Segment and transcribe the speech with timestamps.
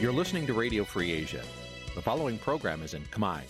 [0.00, 1.42] You're listening to Radio Free Asia.
[1.94, 3.40] The following program is in Khmer.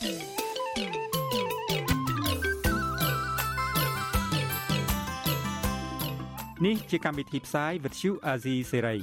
[6.61, 9.01] Nǐ chi càm bi tiệp xáy vệt chiu a zì sê ray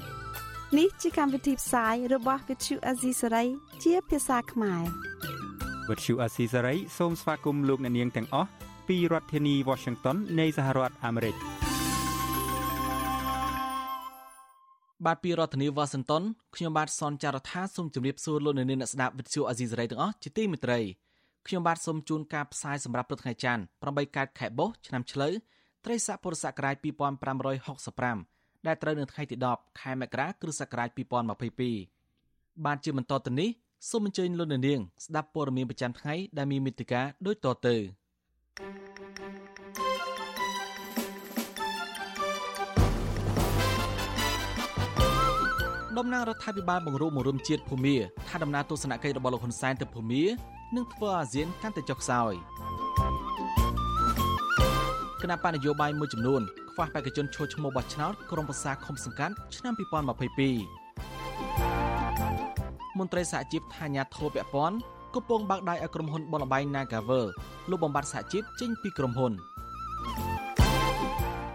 [0.78, 3.48] នេះជាកម្មវិធីផ្សាយរបស់ Vithu Azisari
[3.84, 4.84] ជាភាសាខ្មែរ
[5.90, 8.50] វត្តឈូអាស៊ីសេរីសូមស្វាគមន៍លោកអ្នកនាងទាំងអស់
[8.88, 11.36] ពីរដ្ឋធានី Washington នៃសហរដ្ឋអាមេរិក
[15.07, 16.23] បាទពីរដ្ឋធានីវ៉ាស៊ីនតោន
[16.57, 20.81] ខ្ញុំបាទសនចាររថាសូមជម្រាបសួរលោកអ្នកនាងអ្នកស្ដាប់វិទ្យុអាស៊ីសេរីទាំងអស់ជាទីមេត្រី
[21.47, 25.33] ខ្ញុំបាទសូមជូនការផ្សាយសម្រាប់ព្រឹកថ្ងៃច័ន្ទ8កើតខែបុស្សឆ្នាំឆ្លូវ
[25.85, 26.77] ត្រីស័កពុរសករាជ
[27.57, 30.89] 2565ដែលត្រូវនៅថ្ងៃទី10ខែមករាគ្រិស្តសករាជ
[31.97, 33.49] 2022បាទជាបន្តទៅនេះ
[33.91, 37.77] សូមអញ្ជើញលោកអ្នកនាងស្ដាប់ព័ត៌មានប្រចាំថ្ងៃដែលមានមេត្តាដូចតទៅ
[45.97, 47.97] ដំណើររដ្ឋាភិបាលបង្រួបបង្រួមជាតិភូមា
[48.29, 50.25] ថាដំណើរទស្សនកិច្ចរបស់លោកហ៊ុនសែនទៅភូមា
[50.77, 52.33] នឹងធ្វើអាស៊ានកាន់តែចុះខ្សោយ
[55.23, 59.83] គណៈបណ្ឌនយោបាយមួយចំនួនខ្វះបេក្ខជនឈរឈ្មោះបោះឆ្នោតក្រុមប្រឹក្សាឃុំសង្កាត់ឆ្នាំ2022
[62.99, 64.77] មន្ត្រីសហជីពថាញាធោពពន់
[65.15, 67.27] កំពុងបើកដៃឲ្យក្រុមហ៊ុនបនលបែង Nagavel
[67.71, 69.33] លុបបំបត្តិសហជីពចេញពីក្រុមហ៊ុន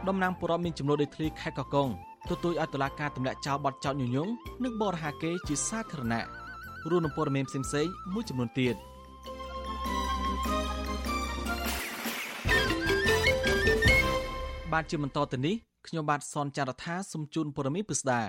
[0.08, 1.88] តំណាងពលរដ្ឋមានចំនួនដីធ្លីខេត្តកកុង
[2.30, 4.30] ទទូចឲ្យតុលាការទម្លាក់ចោលបទចោទញុយញង
[4.64, 6.26] និងបរិហាកេរជាសាធារណៈ
[6.90, 8.76] រួមនឹងព័ត៌មានផ្សេងៗមួយចំនួនទៀត
[14.72, 15.56] បាទជាបន្តទៅនេះ
[15.88, 18.22] ខ្ញុំបាទសនចាររថាសូមជូនព័ត៌មានពិស្ដា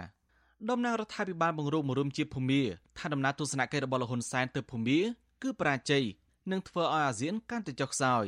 [0.71, 2.63] ដំណើររដ្ឋាភិបាលបង្រួបបង្រួមជាភូមា
[2.99, 4.99] ថាដំណើរទស្សនកិច្ចរបស់លោកហ៊ុនសែនទៅភូមា
[5.43, 6.05] គឺបរាជ័យ
[6.51, 8.25] និងធ្វើឲ្យអាស៊ានកាន់តែចុះខ្សោយ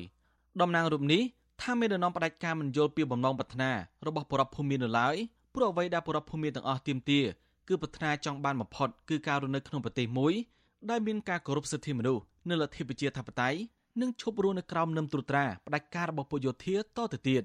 [0.61, 1.23] តំណាងរូបនេះ
[1.63, 3.71] ថាមានដំណំផ្ដាច់ការមិនយល់ពីបំណងប្រាថ្នា
[4.07, 5.17] របស់បរិបភូមិនៅឡើយ
[5.57, 7.25] ព្រោះអ្វីដែលបរិបភូមិទាំងអស់ទាមទារ
[7.69, 10.35] គឺប្រាថ្នាចង់បានបំផុតគឺការរស់នៅក្នុងប្រទេសមួយ
[10.91, 13.59] ដែលមានការគោរពសិទ្ធិមនុស្សនិងលទ្ធិប្រជាធិបតេយ្យ
[14.01, 17.43] និងឈប់រស់នៅក្រោមនឹមត្រួតត្រាផ្ដាច់ការរបស់ពលយោធាតទៅទៀត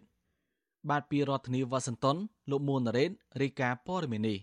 [0.89, 2.17] បាទពីរដ្ឋធានីវ៉ាស៊ីនតោន
[2.51, 3.11] លោកមួនណារ៉េត
[3.41, 4.37] រាយការណ៍ព័ត៌មាននេះ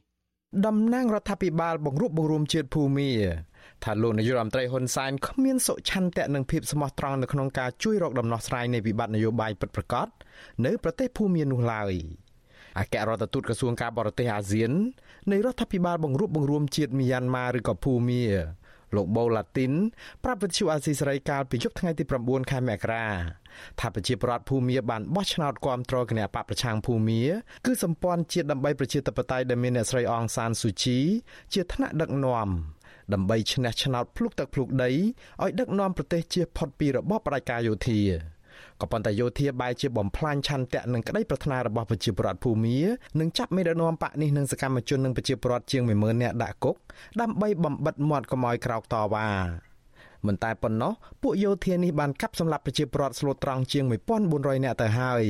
[0.67, 3.11] តំណាងរដ្ឋាភិបាលបង្រួបបង្រួមជាតិភូមា
[3.85, 10.09] ថាលោកនាយករដ្ឋមន្ត្រីហ៊ុនសែនគ្មានសុឆន្ទៈនិងភាពស្មោះត្រង់នៅក្នុងការជួយរកដំណោះស្រាយនៃវិបត្តិនយោបាយពិតប្រាកដ
[10.67, 11.93] នៅប្រទេសភូមានោះឡើយ
[12.79, 14.73] អគ្គរដ្ឋទូតក្រសួងការបរទេសអាស៊ាន
[15.31, 18.25] នៃរដ្ឋាភិបាលបង្រួបបង្រួមជាតិមីយ៉ាន់ម៉ាឬក៏ភូមា
[18.97, 19.73] លោកបូឡាទីន
[20.25, 23.07] ប្រាប់វិទ្យុអាស៊ីសេរីកាលពីយប់ថ្ងៃទី9ខែមករា
[23.81, 27.23] ថាប្រជាប្រដ្ឋភូមាបានបោះឆ្នោតគាំទ្រគណៈបកប្រឆាំងភូមា
[27.67, 30.99] គឺសម្ព័ន្ធជាតិដើម្បីប្រជាធិបតេយ្យដែលមានអ្នកស្រីអងសានស៊ូជី
[31.55, 32.49] ជាថ្នាក់ដឹកនាំ
[33.13, 38.01] ដើម្បីឈ្នះឆ្នោតភ្លុកទឹកភ្លុកដីឲ្យដឹកនាំប្រទេសជៀសផុតពីរបបផ្ដាច់ការយោធា
[38.81, 42.77] ក៏ប៉ុន្តែយោធាបែរជាបំផ្លាញឆន្ទៈនិងក្តីប្រាថ្នារបស់ប្រជាពលរដ្ឋភូមា
[43.21, 46.77] និងចាប់មេដឹកនាំបកនេះនិងសកម្មជននិងប្រជាពលរដ្ឋជាង10000នាក់ដាក់គុក
[47.21, 49.29] ដើម្បីបំបិតមាត់កុំឲ្យក្រោកតវ៉ា
[50.27, 53.85] មិនតែប៉ុណ្ណោះពួកយោធានេះបានកាប់សម្លាប់ប្រជាពលរដ្ឋស្លូតត្រង់ជាង
[54.25, 55.23] 1400នាក់ទៅហើយ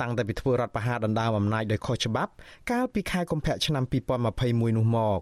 [0.00, 2.32] តាំងតែពីធ្វើរដ្ឋប្រហារដណ្ដើមអំណាចដោយខុសច្បាប់
[2.70, 3.84] កាលពីខែកុម្ភៈឆ្នាំ
[4.30, 5.20] 2021នោះមក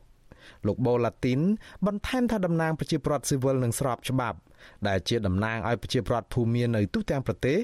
[0.66, 1.40] លោកបូឡាទីន
[1.86, 4.38] បន្ថែមថាតំណាងប្រជាពលរដ្ឋស៊ីវិលនឹងស្របច្បាប់
[4.88, 7.58] ដែលជាតំណាងឲ្យប្រជាពលរដ្ឋភូមិនៅទូទាំងប្រទេស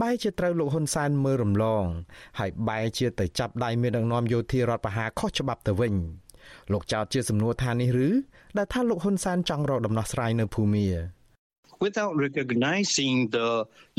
[0.00, 1.84] បែរជាត្រូវលោកហ៊ុនសែនមើលរំលង
[2.38, 5.94] ហើយបែរជាទៅចាប់ដៃមានដឹកនាំយោធារដ្ឋប្រហារខុសច្បាប់ទៅវិញ
[6.72, 8.08] លោកចោទជាសំណួរថានេះឬ
[8.58, 10.86] ដែលថាលោកហ៊ុនសែនចង់រកដំណោះស្រាយនៅភូមា
[11.84, 13.48] without recognizing the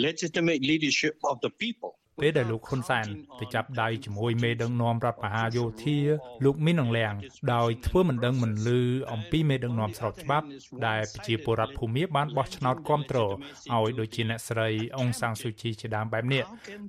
[0.06, 3.06] legitimate leadership of the people ពេលដែលលោកហ៊ុនសែន
[3.40, 5.98] ទៅចាប់ដៃជាមួយមេដឹកនាំរដ្ឋបហាយោធា
[6.46, 7.14] លោកមីនអងលៀង
[7.54, 8.82] ដោយធ្វើមិនដឹងមិនលឺ
[9.14, 10.46] អំពីមេដឹកនាំស្របច្បាប់
[10.88, 13.34] ដែលប្រជាពលរដ្ឋភូមាបានបោះឆ្នោតគ្រប់គ្រង
[13.74, 16.44] ឲ្យដូចជាអ្នកស្រីអងសាំងស៊ូជីជាដើមបែបនេះ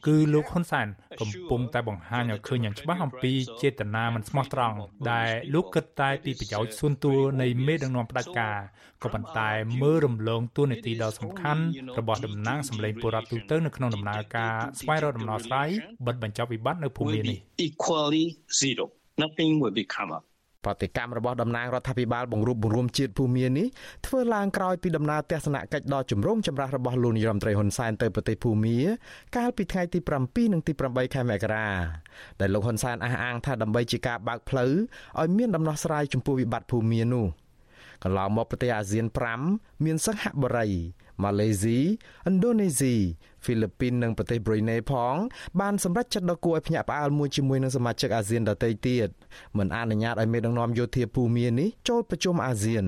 [0.07, 0.87] គឺលោកហ៊ុនសែន
[1.21, 3.33] កំពុងតែបង្ហាញឲ្យឃើញយ៉ាងច្បាស់អំពី
[3.63, 4.77] ចេតនាមិនស្មោះត្រង់
[5.13, 8.59] ដែលលោកគិតតែពីប្រយោជន៍សួនតួនៃមេដឹកនាំផ្ដាច់ការ
[9.03, 9.51] ក៏ប៉ុន្តែ
[9.83, 11.63] មើលរំលងទួលនីតិដ៏សំខាន់
[11.99, 15.69] របស់តំណាងសម្លេងពលរដ្ឋទូទៅនៅក្នុងដំណើរការស្វែងរកដំណោះស្រាយ
[16.07, 18.25] បិទបញ្ចប់វិបត្តិនៅភូមិនេះ equally
[18.61, 18.85] zero
[19.23, 20.25] nothing will become up
[20.65, 23.67] ប្រតិកម្មរបស់តំណាងរដ្ឋាភិបាលបង្រួបបង្រួមជាតិភូមានេះ
[24.07, 28.77] ធ្វើឡើងក្រោយពីដំណើរទស្សនកិច្ចដ៏ចម្រូងចម្រាសរបស់លោកនាយរដ្ឋមន្ត្រីហ៊ុនសែនទៅប្រទេសភូមា
[29.37, 31.69] កាលពីថ្ងៃទី7និងទី8ខែមករា
[32.41, 34.73] ដែលលោកហ៊ុនសែនអះអាងថាដើម្បីជាការបើកផ្លូវ
[35.21, 37.27] ឲ្យមានដំណោះស្រាយចំពោះវិបត្តិភូមានោះ
[38.03, 39.07] កន្លងមកប្រទេសអាស៊ាន
[39.47, 40.69] 5មានសិង្ហបុរី
[41.23, 41.79] ម៉ាឡេស៊ី
[42.29, 42.95] ឥណ្ឌូនេស៊ី
[43.45, 45.15] ហ្វីលីពីននិងប្រទេសប្រ៊ុយណេផង
[45.61, 49.09] បានសម្រេចចិត្តដ៏គួរឲ្យភ្ញាក់ផ្អើលមួយជាមួយនឹងសមាជិកអាស៊ានដទៃទៀត
[49.59, 52.87] មិនអនុញ្ញាតឲ្យមេដឹកនាំយោធាភូមានេះចូលប្រជុំអាស៊ាន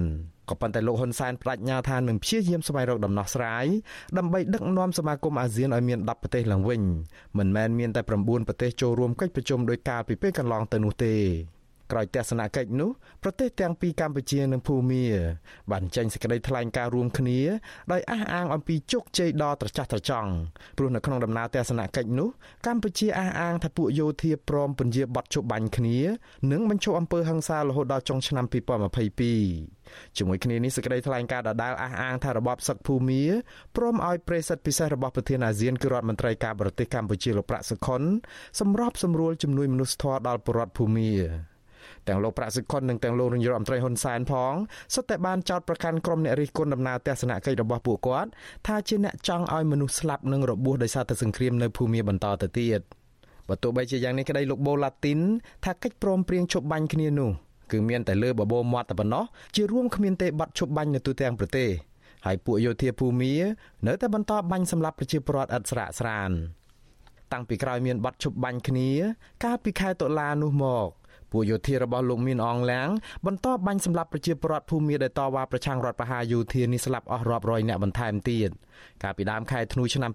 [0.51, 3.67] ក៏ប៉ុន្តែលោកហ៊ុនសែនបដិញ្ញាថានឹងព្យាយាមស្វែងរកដំណោះស្រាយ
[4.19, 6.83] ដើម្បីដឹកនាំសមាគមអាស៊ានឲ្យមាន10ប្រទេសឡើងវិញ
[7.39, 11.15] មិនមែនមានតែ9ប្រទេសចូលរួមកិច្ចប្រជុំដោយកាលពីពេលកន្លងទៅនោះទេ
[11.93, 12.91] ក្រោយទស្សនកិច្ចនោះ
[13.23, 15.05] ប្រទេសទាំងពីរកម្ពុជានិងភូមា
[15.71, 17.41] បានចេញសេចក្តីថ្លែងការណ៍រួមគ្នា
[17.93, 20.31] ដោយអះអាងអំពីជោគជ័យដ៏ត្រចះត្រចង់
[20.79, 22.29] ព្រោះនៅក្នុងដំណើរទស្សនកិច្ចនោះ
[22.67, 25.99] កម្ពុជាអះអាងថាពួកយោធាព្រមពន្យាបត់ជប់បាញ់គ្នា
[26.53, 33.23] និងបញ្ឈប់អំពើហិង្សារហូតដល់ចុងឆ្នាំ2022ជាមួយគ្នានេះសេចក្តីថ្លែងការណ៍ដដែលអះអាងថារបបសឹកភូមា
[33.77, 38.03] ព្រមឲ្យប្រេសិតពិសេសរបស់ប្រធានអាស៊ានគឺរដ្ឋមន្ត្រីការបរទេសកម្ពុជាលោកប្រាក់សុខុន
[38.61, 41.56] សម្របសម្រួលជំនួយមនុស្សធម៌ដល់ប្រជាពលរដ្ឋភូមា
[42.09, 44.55] ទាំងលោកប្រាក់សិខុននិងទាំងលោកនាយរដ្ឋមន្ត្រីហ៊ុនសែនផង
[44.95, 48.31] សុទ្ធតែបានចោទប្រកាន់ក្រុមអ្នករិះគន់ដំណើរទស្សនកិច្ចរបស់ពួកគាត់
[48.67, 52.81] ថាជាអ្នកចង់ឲ្យមនុស្សស្លាប់និងរបួសដោយសារតែសង្គ្រាមនៅភូមាបន្តទៅទៀត
[53.49, 55.21] បើទោះបីជាយ៉ាងនេះក្តីលោកបូឡាទីន
[55.65, 57.31] ថាកិច្ចព្រមព្រៀងជប់បាញ់គ្នានោះ
[57.73, 59.25] គឺមានតែលើបបោមាត់តែប៉ុណ្ណោះ
[59.57, 61.69] ជារួមគ្មានទេបាត់ជប់បាញ់នៅទូទាំងប្រទេស
[62.27, 63.35] ហើយពួកយោធាភូមា
[63.87, 66.31] នៅតែបន្តបាញ់សម្លាប់ប្រជាពលរដ្ឋឥតស្រាកស្រាន
[67.33, 68.91] តាំងពីក្រោយមានបាត់ជប់បាញ់គ្នា
[69.45, 70.89] កាលពីខែតុលានោះមក
[71.37, 72.89] ពួកយោធារបស់លោកមានអងឡាំង
[73.27, 78.51] បន្តបាញ់សម្លាប់ប្រជាពលរដ្ឋភូមិដែលតវ៉ាប្រឆាំងរដ្ឋប្រហារយោធានេះស្លាប់អស់រាប់រយនាក់បន្ថែមទៀត
[79.03, 80.11] កាលពីដើមខែធ្នូឆ្នាំ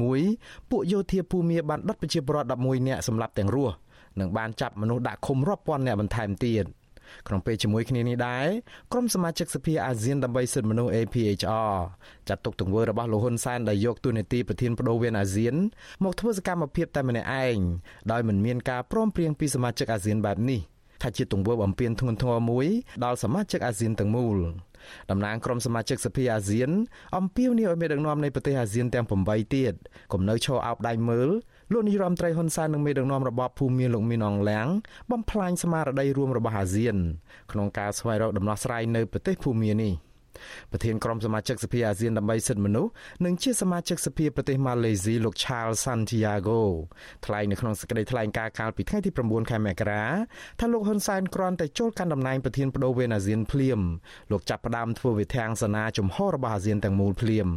[0.00, 3.74] 2021ពួកយោធាភូមិបានដុតប្រជាពលរដ្ឋ11នាក់សម្លាប់ទាំងរស់
[4.20, 6.64] និងបានចាប់មនុស្សដាក់ឃុំរាប់ពាន់នាក់បន្ថែមទៀត។
[7.28, 8.46] ក្នុងពេលជាមួយគ្នានេះដែរ
[8.92, 11.74] ក្រុមសមាជិកសភាអាស៊ានដើម្បីសិទ្ធិមនុស្ស APHR
[12.28, 15.54] ចាត់ទុកទង្វើរបស់លោកហ៊ុនសែនដែលយកទូនាទីប្រធានបដូវវេនអាស៊ាន
[16.04, 17.58] មកធ្វើសកម្មភាពតែម្នាក់ឯង
[18.12, 20.60] ដោយមិនមានការព្រមព្រៀងពីសមាជិកអាស៊ានបែបនេះ
[21.02, 22.66] ថាជាទង្វើបំពានធ្ងន់ធ្ងរមួយ
[23.04, 24.38] ដល់សមាជិកអាស៊ានទាំងមូល
[25.10, 26.70] តំណាងក្រុមសមាជិកសភាអាស៊ាន
[27.16, 29.72] អំពាវនាវឲ្យមេដឹកនាំនៃប្រទេសអាស៊ានទាំង8ទៀត
[30.12, 31.30] កុំនៅឈរអោបដៃមើល
[31.72, 34.68] លោកនាយរដ្ឋមន្ត្រីហ៊ុនសែននិងមេដឹកនាំរបបភូមិមានលោកមីនអងឡាំង
[35.10, 36.96] បំផ្លាញស្មារតីរួមរបស់អាស៊ាន
[37.52, 39.94] ក្នុងការស្វែងរកដំណោះស្រាយនៅប្រទេសភូមានេះ
[40.72, 42.90] ប្រធានក្រុមសមាជិកសភាអាស៊ានដើម្បីសិទ្ធិមនុស្ស
[43.24, 46.60] និងជាសមាជិកសភាប្រទេសម៉ាឡេស៊ីលោក Charles Santiago
[47.26, 50.04] ថ្លែងនៅក្នុងសេចក្តីថ្លែងការណ៍កាលពីថ្ងៃទី9ខែមករា
[50.60, 53.80] ថាលោកហ៊ុនសែនគ្រាន់តែចូលកាន់តំណែងប្រធានបដូវវេនអាស៊ានភ្លាម
[54.30, 57.48] លោកចាប់ផ្ដើមធ្វើវិធានសាសនាជំហររបស់អាស៊ានទាំងមូលភ្លាម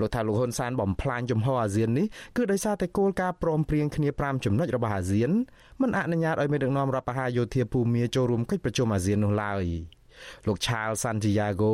[0.00, 5.30] លោកថាលោកហ៊ុនសែនបំផ្លាញជំហរអាស៊ាននេះគឺដោយសារតែគោលការណ៍ព្រមព្រៀងគ្នា5ចំណុចរបស់អាស៊ាន
[5.82, 9.64] មិនអនុញ្ញាតឲ្យមេដឹកនាំរដ្ឋបហាយោធាភូមាចូលរួមកិច្ចប្រជុំអាស៊ាននោះឡើយ
[10.46, 11.72] លោក Charles Santiago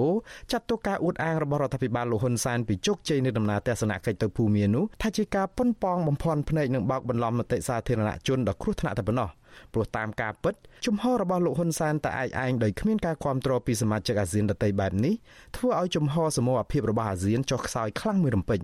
[0.50, 9.29] ចាត់ទុកការអួតអាងរបស់រដ្ឋាភិបាលលោកហ៊ុនសែនពីជោគជ័យនៃដំណើរទស្សនកិច្ចទៅភូមានោះថាជាការប៉ុនប៉ងបំផន់ភ្នែកនិងបោកបន្លំមតិសាធារណជនដ៏គ្រោះថ្នាក់តែប៉ុណ្ណោះ
[9.73, 10.55] ព្រោះតាមការពិត
[10.87, 15.15] ជំហររបស់លោកហ៊ុនសែនតែឯកឯងដោយគ្មានការគ្រប់គ្រងពីសមាជិកអាស៊ានដទៃបែបនេះ
[15.56, 18.61] ធ្វើឲ្យជំហរសមរភាពរបស់អាស៊ានចុះខ្សោយខ្លាំងមួយរំពេច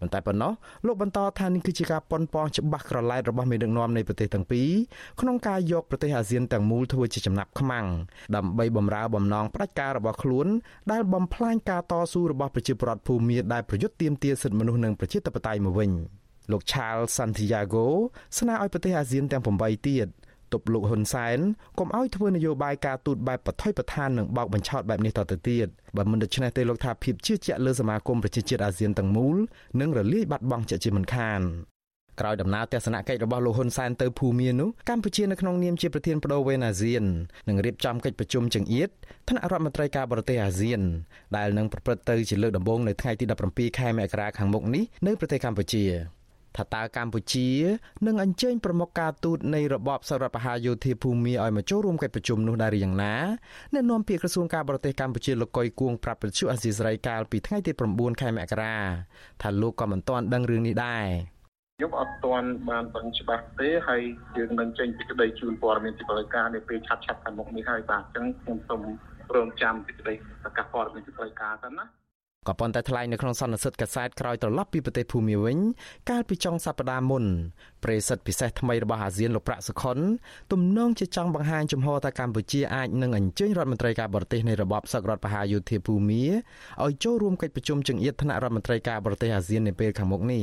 [0.00, 0.52] មិនតែប៉ុណ្ណោះ
[0.86, 4.68] លោកបន្តថានេះគឺជាការប៉ុនប៉ងច្បាស់ក្រឡែតរបស់មេដឹកនាំនៃប្រទេសទាំងពីរ
[5.20, 7.86] ក្នុងការយកប្រទេសអាស៊ានទាំងមូលធ្វើជាចំណាប់ខ្មាំង
[8.36, 10.46] ដើម្បីបំរើបំណងផ្ដាច់ការរបស់ខ្លួន
[10.92, 15.90] ដែលបំផ្លាញការតស៊ូរបស់ប្រជាពលរដ្ឋភូមិដែលប្រយុទ្ធទាមទារសិទ្ធិមនុស្សនិងប្រជាធិបតេយ្យមកវិញ
[16.52, 17.86] លោក Charles Santiago
[18.38, 20.08] ស្នើឲ្យប្រទេសអាស៊ានទាំង8ទៀត
[20.52, 21.38] ទប់លោកហ៊ុនសែន
[21.78, 25.66] កុំឲ្យធ្វើនយោបាយការទូតបែបបថុយប្រឋាននិងបោកបញ្ឆោតបែបនេះតទៅទៀត
[25.96, 29.36] បើមិនដូច្នេះទេលោកថាភាពជឿជាក់លើសមាគមប្រជាជាតិអាស៊ានទាំងមូល
[29.80, 31.42] នឹងរលាយបាត់បង់ជាជាមិនខាន
[32.20, 37.02] ក្រោយដំណើរទស្សនកិច្ចរបស់លោកហ៊ុនសែនទៅភូមានោះកម្ពុជានៅក្នុងនាមជាប្រធានបដូវវេនអាស៊ាន
[37.48, 38.88] នឹងរៀបចំកិច្ចប្រជុំចង្អៀត
[39.28, 40.80] ថ្នាក់រដ្ឋមន្ត្រីការបរទេសអាស៊ាន
[41.36, 45.84] ដែលនឹងប្រព្រឹត្តទៅជាលើកដំបូងនៅថ្ងៃទី17ខែមករាខាងមុខនេះនៅប្រទេសកម្ពុជា
[46.56, 47.48] ថាតើកម្ពុជា
[48.06, 53.14] នឹងអញ្ជើញប្រមុខការទូតនៃរបបសរដ្ឋបហាយោធាភូមិឲ្យមកចូលរួមកិច្ចប្រជុំនោះដែរយ៉ាងណា
[53.72, 58.76] អ្នកនាំពាក្យក្រសួងការបរទេសកម្ពុជាលោកកុយគួងប្រាប់វិទ្យុអាស៊ីសេរីកាលពីថ្ងៃទី9ខែមករា
[59.42, 61.06] ថាលោកក៏មិនទាន់ដឹងរឿងនេះដែរ
[61.76, 64.02] ខ្ញុំអត់ទាន់បានដឹងច្បាស់ទេហើយ
[64.36, 68.82] យើងនឹងចេញពីក្តីជូនព័ត៌មានជាផ្លូវការនៅពេលឆាប់ឆាប់ខាងមុខនេះហើយបាទអញ្ចឹងខ្ញុំសូម
[69.34, 71.84] រងចាំពីក្តីប្រកាសព័ត៌មានជាផ្លូវការសិនណា
[72.48, 75.58] ក៏ប៉ុន្តែថ្លែងនៅក្នុងសន្និសីទកាសែតក្រោយត្រឡប់ពីប្រទេសភូមាវិញ
[76.10, 77.24] កាលពីចុងសប្តាហ៍មុន
[77.84, 79.98] ប្រេសិតពិសេសថ្មីរបស់អាស៊ានលោកប្រាក់សុខុន
[80.52, 86.24] ទំនងជាចង់បង្ហាញចំហថាកម្ពុជាអាចនឹងអញ្ជើញរដ្ឋមន្ត្រីការបរទេសនៃរបបសឹករដ្ឋបហាយោធាភូមា
[86.84, 90.42] ឲ្យចូលរួមកិច្ចប្រជុំចង្អៀតថ្នាក់រដ្ឋមន្ត្រីការបរទេសអាស៊ាននៅពេលខាងមុខនេះ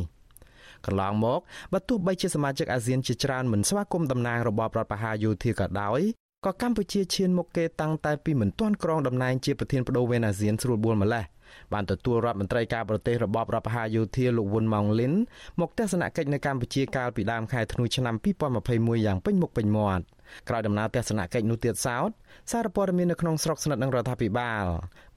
[0.85, 1.39] កន្លងមក
[1.73, 6.01] បើទោះបីជាសមាជិកអាស៊ានជាច្រើនមិនស្វាគមន៍តំណាងរបបរដ្ឋបហាយោធាក៏ដោយ
[6.45, 11.25] ក៏កម្ពុជាឈានមុខគេតាំងតែពីមិនទាន់ក្រងតំណែងជាប្រធានបដូវវេនអាស៊ានស្រួលបួលម្លេះ
[11.73, 15.13] បានទទួលរដ្ឋមន្ត្រីការបរទេសរបបរដ្ឋបហាយោធាលោកវុនម៉ោងលីន
[15.59, 18.15] មកទស្សនកិច្ចនៅកម្ពុជាកាលពីដើមខែធ្នូឆ្នាំ
[18.61, 20.03] 2021យ៉ាងពេញមុខពេញមាត់
[20.49, 22.09] ក្រោយដំណើរទស្សនកិច្ចនោះទៀតសោត
[22.51, 24.63] សារព័ត៌មាននៅក្នុងស្រុកស្និទ្ធនឹងរដ្ឋាភិបាល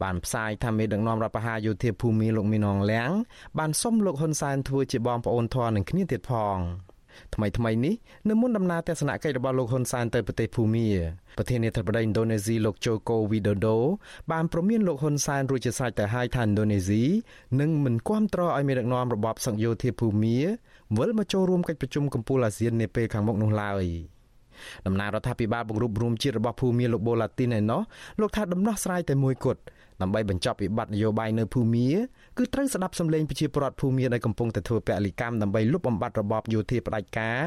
[0.03, 3.11] បានផ្សាយថាមេដឹកនាំរដ្ឋបហាយោធាភូមិលោកមីនងលៀង
[3.59, 6.59] បានសុំលោកហ៊ុនសែនធ្វើជាបងប្អូនធរនឹងគ្នាទៀតផង
[7.35, 7.95] ថ្មីថ្មីនេះ
[8.29, 10.89] នៅមុនដំណើរទស្សនកិច្ចរបស់លោកហ៊ុនសែនទៅប្រទេសភូមា
[11.39, 13.79] ប្រធានាធិបតីឥណ្ឌូនេស៊ីលោកជូកូវីដូដូ
[14.33, 17.03] បានព្រមានលោកហ៊ុនសែនរួចជាស្រេចទៅហើយថាឥណ្ឌូនេស៊ី
[17.61, 20.37] នឹងមិនគាំទ្រឲ្យមានដឹកនាំរបបសង្ឃយោធាភូមា
[20.99, 23.87] វិលមកចូលរួមកិច្ចប្រជុំកំពូលអាស៊ាននាពេលខាងមុខនោះឡើយ។
[24.87, 27.81] តំណាងរដ្ឋាភិបាលបង្រួបរួមជាតិរបស់ភូមាលោកបូឡាទីនឯណោះ
[28.21, 29.61] លោកថាដំណោះស្រាយតែមួយគត់
[30.03, 31.89] ដើម្បីបញ្ចប់វិបត្តិនយោបាយនៅភូមា
[32.39, 37.41] គឺត្រូវស្ដាប់សម្លេងប្រជាពលរដ្ឋភូមាដែលកំពុងតែធ្វើពលិកម្មដើម្បីលុបបំបាត់របបយោធាផ្ដាច់ការ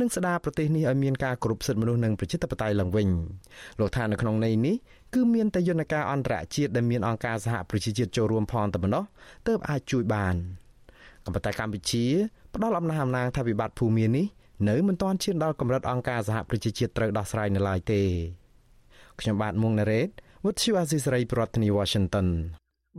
[0.00, 3.08] និងស្ដារប្រទេសនេះឲ្យមានការគោរពសិទ្ធិមនុស្សនិងប្រជាធិបតេយ្យឡើងវិញ
[3.80, 4.76] លោកថានៅក្នុងន័យនេះ
[5.14, 9.04] គឺមានតែយន្តការអន្តរជាតិដែលមានអង្គការសហប្រជាជាតិចូលរួមផងតែប៉ុណ្ណោះ
[9.48, 10.34] ទើបអាចជួយបាន
[11.24, 12.04] ក៏ប៉ុន្តែកម្ពុជា
[12.54, 14.26] ផ្ដល់អំណះអំណាងថាវិបត្តិភូមានេះ
[14.68, 18.02] នៅមិនទាន់ឈានដល់កម្រិតអង្គការសហប្រជាជាតិត្រូវដោះស្រាយនៅឡើយទេ
[19.20, 20.08] ខ្ញុំបាទមុងណារ៉េត
[20.44, 22.26] With you Azisaray ប្រធានាទី Washington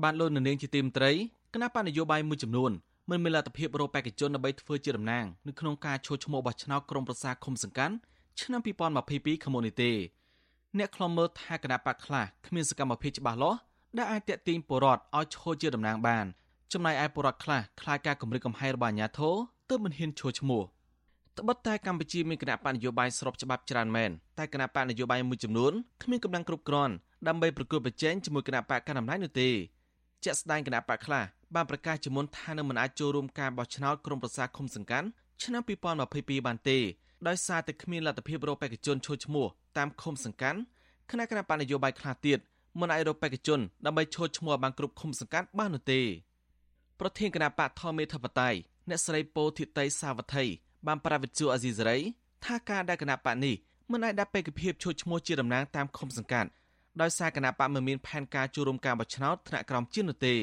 [0.03, 1.12] បានលោកនៅនាងជាទីមត្រី
[1.53, 2.72] គណៈបញ្ញយោបាយមួយចំនួន
[3.10, 7.96] មិនមានលទ្ធភាពរកបេក្ខជនដើម្បីធ្វើជាតំណាងនៅក្នុងការឈោះឈ្មោះបោះឆ្នោតក្រុមប្រឹក្សាឃុំសង្កាត់
[8.41, 9.91] ឆ្នាំ2022ខាងមុខនេះទេ
[10.77, 13.60] អ្នកខ្លំមើលថាគណៈបកខ្លះគ្មានសកម្មភាពច្បាស់លាស់
[13.98, 16.25] ដែលអាចតាក់ទាញពលរដ្ឋឲ្យឈរជាតំណាងបាន
[16.74, 19.36] ចំណែកឯពលរដ្ឋខ្លះខ្លាចការគម្រិតកំហែងរបស់អាជ្ញាធរ
[19.69, 20.63] ទើបមិនហ៊ានឈរឈ្មោះ
[21.39, 26.96] ត្បិតតែកម្ពុជាមានគណៈបកនយោបាយស្របច្បាប់ច្រើនមែនតែគណៈបកនយោបាយមួយចំនួនគ្មានកម្លាំងគ្រប់គ្រាន់
[27.27, 29.49] ដើម្បីប្រគល់ប្រជែងជាមួយគណៈបកកណ្ដាលអំណាចនោះទេ
[30.23, 31.23] ជាក់ស្ដែងគណៈបកខ្លះ
[31.55, 35.07] បានប្រកាសជាមុនថានឹងមិនអាចចូលរួមការបោះឆ្នោតក្រុមប្រឹក្សាឃុំសង្កាត់
[35.43, 35.61] ឆ្នាំ
[36.03, 36.77] 2022បានទេ
[37.27, 39.45] ដោយសារតែគ្មានលទ្ធភាពរកបេក្ខជនឈរឈ្មោះ
[39.77, 40.59] តាមឃុំសង្កាត់
[41.09, 42.39] គណៈគណៈបកនយោបាយខ្លះទៀត
[42.79, 46.01] មិនអាចរកបេក្ខជនដើម្បីឈរឈ្មោះបានគ្រប់ឃុំសង្កាត់បាននោះទេ
[46.99, 48.49] ប្រធានគណៈបកធម្មមេធបតៃ
[48.89, 50.45] អ្នកស្រីពោធិតីសាវត្ថី
[50.88, 51.97] បានប្រាវិទ្យាអាស៊ីសេរី
[52.45, 53.55] ថាការដែលគណៈបកនេះ
[53.91, 56.49] មិនអាចដាក់បេក្ខភាពឈរឈ្មោះជាតំណាងតាមឃុំសង្កាត់
[57.01, 60.36] ដោយសារគណៈបកមិនមានផែនការចូលរួមការបោះឆ្នោតថ្នាក់ក្រោមជាតិនោះទេ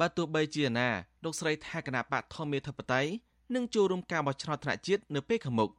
[0.00, 0.88] បើទោះបីជាណា
[1.24, 3.02] លោកស្រីថាគណៈបកធម្មមេធបតៃ
[3.54, 5.70] នឹងចូលរួមការបោះឆ្នោតថ្នាក់ជាតិនៅពេលខាងមុខ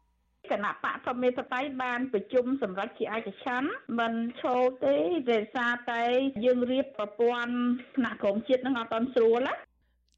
[0.51, 3.69] គណៈបកធម្មេតតៃបានប្រជុំសម្រាប់ជាឯកច្ឆ័ន្ទ
[3.99, 4.95] មិនឈោទេ
[5.31, 6.03] ដោយសារតែ
[6.45, 7.53] យើងរៀបប្រព័ន្ធ
[7.97, 9.53] ថ្នាក់ក្រមជាតិនឹងអត់ទាន់ស្រួលណា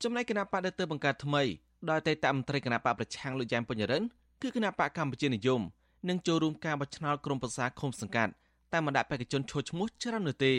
[0.03, 1.43] ចំណែកគណៈបកដែលទើបបង្កើតថ្មី
[1.89, 4.03] ដោយតែតមន្ត្រីគណៈបកប្រឆាំងលោកយ៉ែមពញ្ញរិន
[4.41, 5.61] គឺគណៈបកកម្ពុជានិយម
[6.09, 8.31] នឹងចូលរួមការបោះឆ្នោតក្រុមប្រឹក្សាឃុំសង្កាត់
[8.73, 10.53] តែមិនដាក់បេក្ខជនឈរឈ្មោះច្រើននោះទេ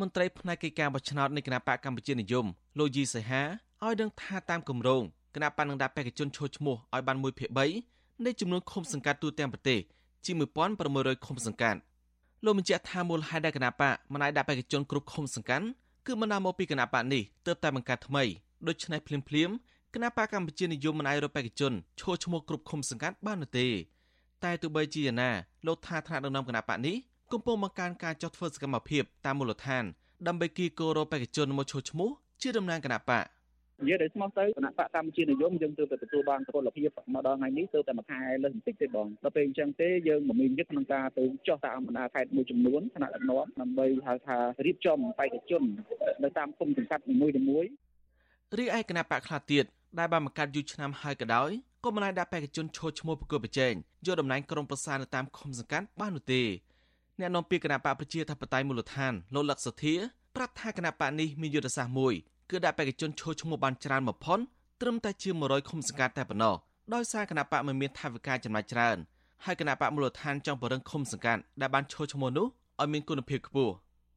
[0.00, 2.46] មន្ត្រីផ្នែកកិច្ចការបោះឆ្នោតនៃគណៈបកកម្ពុជានិយម
[2.78, 3.42] លោកយីសៃហា
[3.84, 5.02] ឲ្យដឹងថាតាមគម្រោង
[5.34, 7.48] គណៈបកនឹងដាក់បេក្ខជនឈរឈ្មោះឲ្យបាន1ភាគ
[7.86, 9.80] 3នៃចំនួនឃុំសង្កាត់ទូទាំងប្រទេស
[10.24, 10.32] ជា
[10.78, 11.78] 1600ឃុំសង្កាត់
[12.44, 15.66] លោកបញ្ជាក់ថាមូលហេតុដែលគណៈបកមិនអាចដាក់បេក្ខជនគ្រប់ឃុំសង្កាត់
[16.06, 18.24] គឺបណ្ដាលមកពីគណៈបកនេះទើបតែបង្កើតថ្មី
[18.68, 19.50] ដូច្នេះភ្លាមភ្លាម
[19.94, 23.66] គណៈបកកម្ពុជានិយមមិនអាចរកបេក្ខជនឈរឈ្មោះគ្រប់ឃុំសង្កាត់បាននោះទេ
[24.44, 25.30] តែទោះបីជាយ៉ាងណា
[25.66, 26.96] លោកថាថ្នាក់ដឹកនាំគណៈបកនេះ
[27.32, 29.84] កំពុងបង្កើនការចុះធ្វើសកម្មភាពតាមមូលដ្ឋាន
[30.28, 32.10] ដើម្បីគីគោរពបេក្ខជនមកឈរឈ្មោះ
[32.42, 33.24] ជាតំណាងគណៈបក
[33.82, 45.62] និយាយដោយស្មោះទៅគណៈបកកម្ពុជានិយមយើងទើបតែទទួលបានពលភាពមកដល់ថ្ងៃនេះទើបតែមួយខែលើសបន្តិចទេបងដល់ពេលអញ្ចឹងទេយើងមមាញឹកក្នុងការទៅចុះតាមបណ្ដាខេត្តមួយចំនួនថ្នាក់ដឹកនាំដើម្បីហៅថារៀបចំបេក្ខជន
[46.24, 47.34] នៅតាមគុំសង្កាត់នីមួយៗ
[48.58, 49.64] រីឯគណៈបកខ្លះទៀត
[49.98, 51.50] ដែលបានបង្កើតយូរឆ្នាំហើយក៏ដោយ
[51.84, 53.74] ក៏មិនអាចដាក់បេក្ខជនឈរឈ្មោះប្រកួតប្រជែង
[54.06, 56.42] យកតំណែងក្រុមប្រឹក្សានៅតាមឃុំសង្កាត់បាននោះទេ
[57.20, 59.94] អ្នកនាំពាក្យគណៈបកប្រជាធិបតេយ្យមូលដ្ឋានលោកលក្ខសធា
[60.36, 62.14] ប្រាប់ថាគណៈបកនេះមានយុទ្ធសាស្ត្រមួយ
[62.50, 64.38] គឺដាក់បេក្ខជនឈរឈ្មោះបានច្រើនបំផុត
[64.80, 66.54] ត្រឹមតែជា100ឃុំសង្កាត់តែប៉ុណ្ណោះ
[66.94, 68.96] ដោយសារគណៈបកមិនមានថវិកាចំណាយច្រើន
[69.44, 72.46] ហើយគណៈបកមូលដ្ឋានចង់ពង្រឹងឃុំសង្កាត់ដែលបានឈរឈ្មោះនោះ
[72.80, 73.74] ឲ្យមានគុណភាពខ្ពស់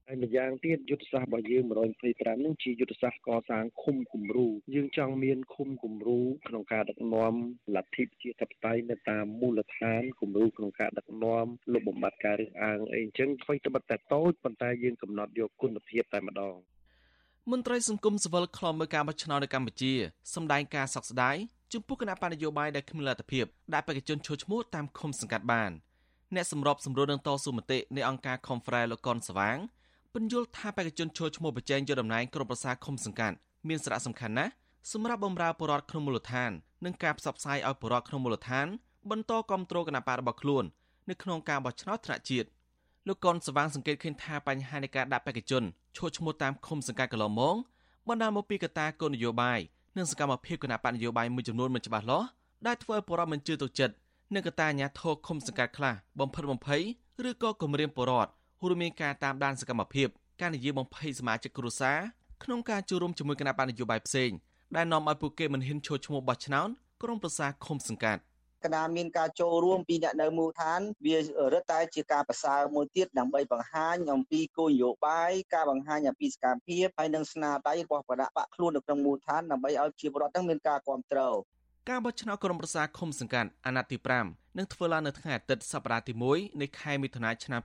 [0.09, 1.63] ហើយម្យ៉ាងទៀតយុទ្ធសាស្ត្ររបស់យើង
[2.03, 7.33] 125នឹងជាយុទ្ធសាស្ត្រកសាងឃុំគំរូយើងចង់មានឃុំគំរូក្នុងការដឹកនាំ
[7.75, 16.55] លទ្ធិប្រជាធិបតេយ្យនៅតាមមូលដ្ឋានគំរូក្នុងការដឹកនាំលុបបំបាត់ការរើសអើងអីអញ្ចឹងអ្វីត្បិតតែតូចប៉ុន្តែយើងកំណត់យកគុណភាពតែម្ដង
[17.51, 19.93] មន្ត្រីសង្គមស៊ីវិលខ្លំមើលការបោះឆ្នោតនៅកម្ពុជា
[20.35, 21.35] សម្ដែងការសោកស្ដាយ
[21.73, 25.71] ចំពោះគណៈបញ្ញយោបាយដែលគ្មានលទ្ធភាពដាក់បេក្ខជនឈរឈ្មោះតាមឃុំសង្កាត់បាន
[26.35, 29.57] អ្នកសម្របសម្រួលនឹងតស៊ូមតិនៃអង្គការ Conference លោកកនស្វាង
[30.13, 33.35] ពន្យល់ថាបេក្ខជនចូលឈ្មោះប្រជែងយកតំណែងក្រុមប្រឹក្សាឃុំសង្កាត់
[33.67, 34.51] មានសារៈសំខាន់ណាស់
[34.91, 36.51] សម្រាប់បម្រើប្រជាពលរដ្ឋក្នុងមូលដ្ឋាន
[36.85, 38.67] និងការផ្សព្វផ្សាយឲ្យប្រជាពលរដ្ឋក្នុងមូលដ្ឋាន
[39.11, 40.63] បន្តគ្រប់គ្រងគណៈបករបស់ខ្លួន
[41.09, 42.47] នៅក្នុងការបោះឆ្នោតថ្នាក់ជាតិ
[43.07, 45.63] លោកកនសវាងសង្កេតឃើញថាបញ្ហានៃការដាក់បេក្ខជន
[45.97, 47.55] ឈរឈ្មោះតាមឃុំសង្កាត់កន្លងមក
[48.07, 49.59] បណ្ដាលមកពីកត្តាគោលនយោបាយ
[49.97, 52.27] និងសកម្មភាពគណៈបកនយោបាយមួយចំនួនមិនច្បាស់លាស់
[52.67, 53.95] ដែលធ្វើឲ្យប្រជាពលរដ្ឋមិនជឿទុកចិត្ត
[54.33, 56.81] និងកត្តាអាញាធរឃុំសង្កាត់ខ្លះបំផិតបំភ័យ
[57.29, 58.31] ឬក៏គំរាមប្រជាពលរដ្ឋ
[58.65, 60.07] រួមមានការតាមដានសកម្មភាព
[60.41, 61.99] ការនិយាយបំភ័យសមាជិកគ្រួសារ
[62.43, 64.31] ក្នុងការចូលរួមជាមួយគណៈបណ្ឌនយោបាយផ្សេង
[64.75, 66.69] ដែលនាំឲ្យពួកគេមិនហ៊ានចូលឈ្មោះបោះឆ្នោត
[67.03, 68.21] ក្រុមប្រឹក្សាឃុំសង្កាត់
[68.65, 71.15] កណាមានការចូលរួមពីអ្នកនៅមូលដ្ឋានវា
[71.53, 81.37] រឹតតែជាការប្រសើរមួយទៀតដើម្បីបង្ហាញអំពីគោលនយោបាយការបង្ហាញអំពីសកម្មភាពហើយនិងស្នាដៃរបស់គណៈបកខ្លួននៅក្នុងមូលដ្ឋានដើម្បីឲ្យជាពលរដ្ឋទាំងមានការគ្រប់គ្រង
[81.89, 87.59] ការបោះឆ្នោតក្រុមប្រឹក្សាឃុំសង្កាត់អាណត្តិទី5នឹងធ្វើឡើងនៅថ្ងៃអាទិត្យសប្តាហ៍ទី1នៃខែមិថុនាឆ្នាំ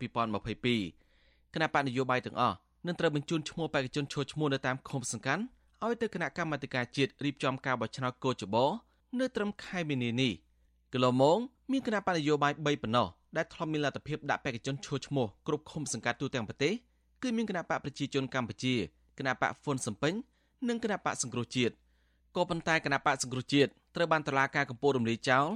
[0.74, 5.42] 2022គណៈបកនយោបាយទាំងអស់នឹងត្រូវបញ្ជូនឈ្មោះបេក្ខជនឈរឈ្មោះនៅតាមឃុំសង្កាត់
[5.84, 8.64] ឲ្យទៅគណៈកម្មាធិការជាតិរៀបចំការបោះឆ្នោតកោចបោ
[9.20, 10.32] នៅត្រឹមខែមីនានេះ
[10.92, 11.38] កន្លងមក
[11.72, 16.72] មានគណៈបកនយោបាយ3ប៉ុណ្ណោះដែលធ្លាប់មានលទ្ធភាពដាក់បេក្ខជនឈួរឈ្មោះគ្រប់ឃុំសង្កាត់ទូទាំងប្រទេស
[17.22, 18.74] គឺមានគណៈបកប្រជាជនកម្ពុជា
[19.18, 20.14] គណៈបកហ្វុនសំពេញ
[20.68, 21.74] និងគណៈបកសង្គ្រោះជាតិ
[22.36, 25.46] ក៏ប៉ុន្តែគណៈបកសង្គ្រោះជាតិ ត្រូវបានតឡាការកម្ពុជារំលាយចោល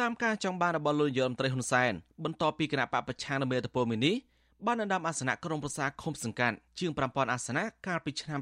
[0.00, 1.92] តាមការចង់បានរបស់លោកនាយរដ្ឋមន្ត្រីហ៊ុនសែន
[2.24, 4.16] បន្ទាប់ពីគណៈបកប្រឆាំងនៅមេតពលមីនេះ
[4.66, 8.40] បានដណ្ដើមអាសនៈក្រុមប្រឹក្សាឃុំសង្កាត់ជាង5000អាសនៈកាលពីឆ្នាំ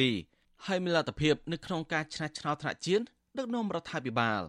[0.00, 3.04] 2017ហើយមានលទ្ធភាពនៅក្នុងការឆ្នះឆ្នោតថ្នាក់ជាតិ
[3.38, 4.40] ដឹកនាំរដ្ឋាភិបាល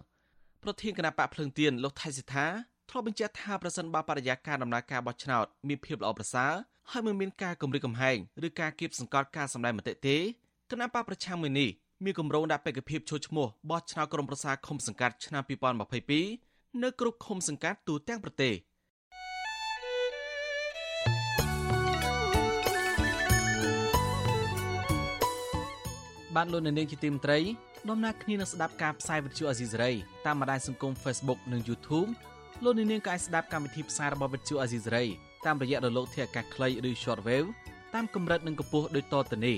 [0.64, 2.48] ប្រធានគណៈបកភ្លើងទៀនលោកថៃសិដ្ឋា
[2.90, 6.54] ធ្លាប់បញ្ជាក់ថាប្រសិនបើបរិយាកាសដំណើរការបោះឆ្នោតមានភាពល្អប្រសើរ
[6.92, 10.18] ហើយមិនមានការគំរាមកំហែងឬការគៀបសង្កត់ការសម្ដែងមតិទេ
[10.72, 11.70] គណៈបកប្រឆាំងមួយនេះ
[12.04, 15.44] មានគម្រោងដាក់បេក្ខភាពចូលឈ្មោះបោះឆ្នោតក្រុមប្រឹក្សាឃុំសង្កាត់ឆ្នាំ
[16.12, 18.54] 2022នៅគ្រប់ឃុំសង្កាត់ទូទាំងប្រទេស
[26.36, 27.40] បានលោកនៅនាងជាទីមត្រី
[27.90, 29.92] ដំណើរគ្នានឹងស្ដាប់ការផ្សាយវិទ្យុអាស៊ីសេរី
[30.26, 32.10] តាមបណ្ដាញសង្គម Facebook និង YouTube
[32.64, 35.06] លោកនាងក៏អាចស្ដាប់កម្មវិធីផ្សាយរបស់វិទ្យុអាស៊ីសេរី
[35.46, 37.48] តាមរយៈរលកធាតុអាកាសខ្លីឬ Shortwave
[37.94, 39.58] តាមកម្រិតនិងកម្ពស់ដូចតទៅនេះ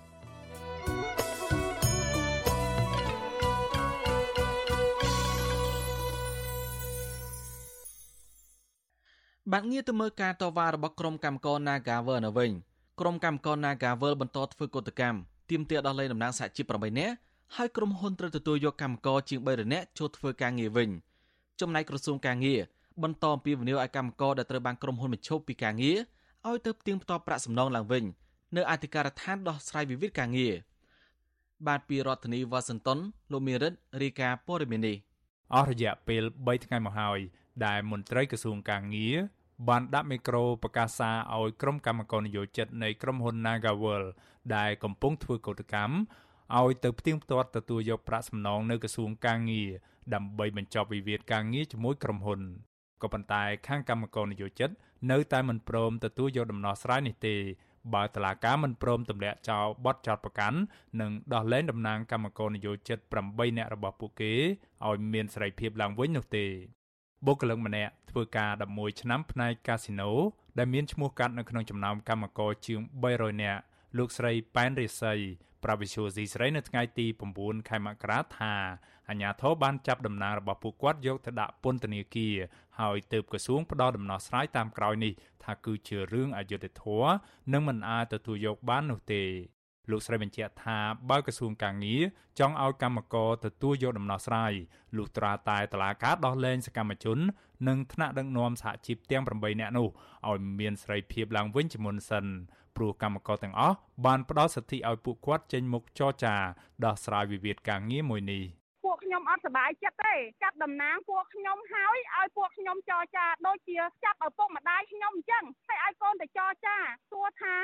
[9.51, 12.51] បាទងារទៅមើលការតវ៉ារបស់ក្រុមកម្មករ Nagavel នៅវិញ
[12.99, 15.17] ក្រុមកម្មករ Nagavel បន្តធ្វើកោតកម្ម
[15.49, 17.15] ទាមទារដោះលែងតំណាងសហជីព8នាក់
[17.55, 20.89] ហើយក្រុមហ៊ុនត្រូវទទួលយកកម្មករជាង3នាក់ចូលធ្វើការងារវិញ
[21.61, 22.61] ចំណែកក្រសួងការងារ
[23.03, 25.99] បន្តអំពាវនាវឲ្យកម្មករដែលត្រូវបានក្រុមហ៊ុនបញ្ឈប់ពីការងារ
[26.47, 28.03] ឲ្យទៅផ្ទៀងផ្ទាត់ប្រាក់សំណងឡើងវិញ
[28.57, 30.53] នៅអធិការដ្ឋានដោះស្រាយវិវាទការងារ
[31.67, 32.99] បាទពីរដ្ឋធានីវ៉ាស៊ីនតោន
[33.31, 34.97] លោកមេរិតរាយការណ៍ព័ត៌មាននេះ
[35.53, 37.19] អស់រយៈពេល3ថ្ងៃមកហើយ
[37.65, 39.17] ដែលមន្ត្រីក្រសួងការងារ
[39.69, 44.03] បានដាក់មីក្រូប្រកាសសារឲ្យក្រុមកម្មការនយោជិតនៃក្រុមហ៊ុន Nagawal
[44.55, 45.93] ដែលកំពុងធ្វើកោតកម្ម
[46.59, 49.69] ឲ្យទៅផ្ទៀងផ្ទាត់ទទួលយកប្រាក់សំណងនៅក្រសួងការងារ
[50.13, 52.41] ដើម្បីបញ្ចប់វិវាទការងារជាមួយក្រុមហ៊ុន
[53.01, 54.69] ក៏ប៉ុន្តែខាងកម្មករនយោជិត
[55.11, 57.35] នៅតែមិនព្រមទទួលយកដំណោះស្រាយនេះទេ
[57.93, 60.57] បើតឡាការមិនព្រមទម្លាក់ចោលបទចោតប្រកាន់
[60.99, 62.97] និងដោះលែងតំណាងកម្មករនយោជិត
[63.27, 64.33] 8នាក់របស់ពួកគេ
[64.87, 66.45] ឲ្យមានសេរីភាពឡើងវិញនោះទេ
[67.25, 70.11] បុគ្គលិកម្នាក់ធ្វើការ11ឆ្នាំផ្នែកកាស៊ីណូ
[70.57, 72.79] ដែលមានឈ្មោះកាត់នៅក្នុងចំណោមកម្មករជាង
[73.11, 73.61] 300នាក់
[73.97, 75.19] លោកស្រីប៉ែនរិស័យ
[75.63, 77.05] ប្រវិសុយស៊ីស្រីនៅថ្ងៃទី
[77.37, 78.53] 9ខែមករាថា
[79.09, 82.35] អាញាធរបានចាប់តំណាងរបស់ពួកគាត់យកទៅដាក់ពន្ធនាគារ
[82.79, 87.11] ហើយទើបក្រសួងផ្ដល់ដំណោះស្រាយតាមក្រោយនេះថាគឺជារឿងអយុត្តិធម៌
[87.53, 89.23] និងមិនអាចទទួលយកបាននោះទេ
[89.89, 90.77] លោកស្រីបញ្ជាក់ថា
[91.09, 92.01] បើក្រសួងកាងារ
[92.39, 94.53] ចង់ឲ្យកម្មករទទួលយកដំណោះស្រាយ
[94.97, 97.17] លុះត្រាតែតឡាការដោះលែងសកម្មជន
[97.67, 99.87] និងថ្នាក់ដឹកនាំសហជីពទាំង8នាក់នោះ
[100.29, 102.25] ឲ្យមានសេរីភាពឡើងវិញជាមុនសិន
[102.75, 106.35] ព្រោះកម្មករទាំងអស់បានផ្ដល់សិទ្ធិឲ្យពួកគាត់ចេញមុខចរចា
[106.85, 108.43] ដោះស្រាយវិវាទការងារមួយនេះ
[108.85, 116.75] ពួកខ្ញុំអត់សប្បាយចិត្តទេចាប់តំណាងពួកខ្ញុំហើយឲ្យពួកខ្ញុំចរចាដូចជាចាប់ឪពុកម្ដាយខ្ញុំអញ្ចឹងហើយឲ្យកូនទៅចរចា
[117.11, 117.55] សួរថា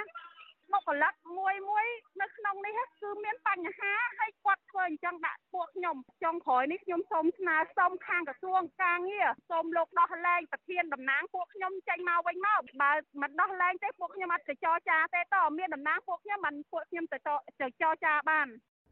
[0.74, 1.88] បុគ្គលិកមួយមួយ
[2.22, 17.18] នៅក្នុងនេះគឺមានបញ្ហាហើយគាត់ធ្វើអញ្ចឹងដាក់ពួកខ្ញុំចុងក្រោយនេះខ្ញុំសូមស្នើសុំខាងក្រសួងការងារសូមលោកដោះលែងប្រធានតំណាងពួកខ្ញុំចេញមកវិញមកបើមិនដោះលែងទេពួកខ្ញុំអត់ទៅចរចាទេតមានតំណាងពួកខ្ញុំមិនពួកខ្ញុំទៅ
[17.82, 18.48] ចរចាបាន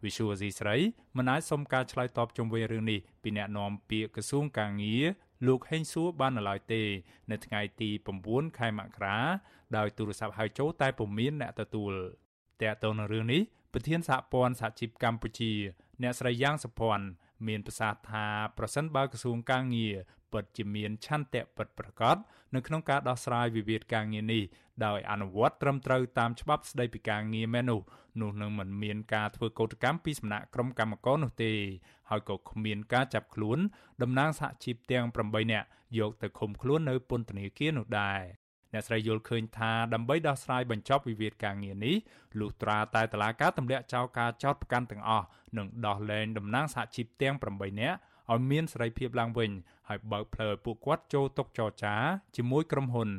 [0.06, 0.86] វិសុវអ៊ីស្រាអ៊ី
[1.18, 5.06] មិនអាចសុំការឆ្លើយតបជុំវិញរឿងនេះពីអ្នកនាំពាក្យក្រសួងកាងារ
[5.48, 6.82] លោកហេងសួរបាននៅឡើយទេ
[7.32, 7.89] នៅថ្ងៃទី
[8.24, 9.17] 9ខែមករា
[9.78, 11.93] ដោយទូរស័ព្ទហៅចូលតែពុំមានអ្នកទទួល
[12.62, 13.41] តើតើនៅរឿងនេះ
[13.74, 15.52] ប្រធានសហព័ន្ធសហជីពកម្ពុជា
[16.02, 17.08] អ្នកស្រីយ៉ាងសុភ័ណ្ឌ
[17.48, 19.95] មានប្រសាសន៍ថាប្រសិនបើក្រសួងកាងារ
[20.34, 22.17] ពិតជាមានឆន្ទៈពិតប្រាកដ
[22.56, 24.43] នៅក្នុងការដោះស្រាយវិវាទការងារនេះ
[24.86, 27.82] ដោយអនុវត្តត្រឹមត្រូវតាមច្បាប់ស្តីពីការងារមែននោះ
[28.21, 31.54] នោះនឹងមិនមានការធ្វើកោតកម្មពីសំណាក់ក្រុមកម្មករនោះទេ
[32.10, 33.60] ហើយក៏គ្មានការចាប់ខ្លួន
[34.02, 35.67] តំណាងសហជីពទាំង8នាក់
[36.00, 38.21] យកទៅឃុំខ្លួននៅពន្ធនាគារនោះដែរ
[38.76, 41.96] អ្នកស្រីយល់ឃើញថាដើម្បីដោះស្រាយបញ្ចប់វិវាទការងារនេះ
[42.40, 47.98] លុះត្រាតែតឡាការទម្លាក់ចោលការចោទប្រកាន់ទាំងអស់និងដោះលែងតំណាងសហជីពទាំង8នាក់
[48.32, 49.52] ឲ្យមានសេរីភាពឡើងវិញ
[49.90, 51.96] ហើយបើកផ្លូវឲ្យពួកគាត់ចូលតុចរចា
[52.36, 53.10] ជាមួយក្រុមហ៊ុន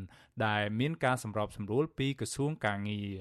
[0.47, 3.17] ដែលមានការសម្របសម្រួលពីក្រសួងកាងារ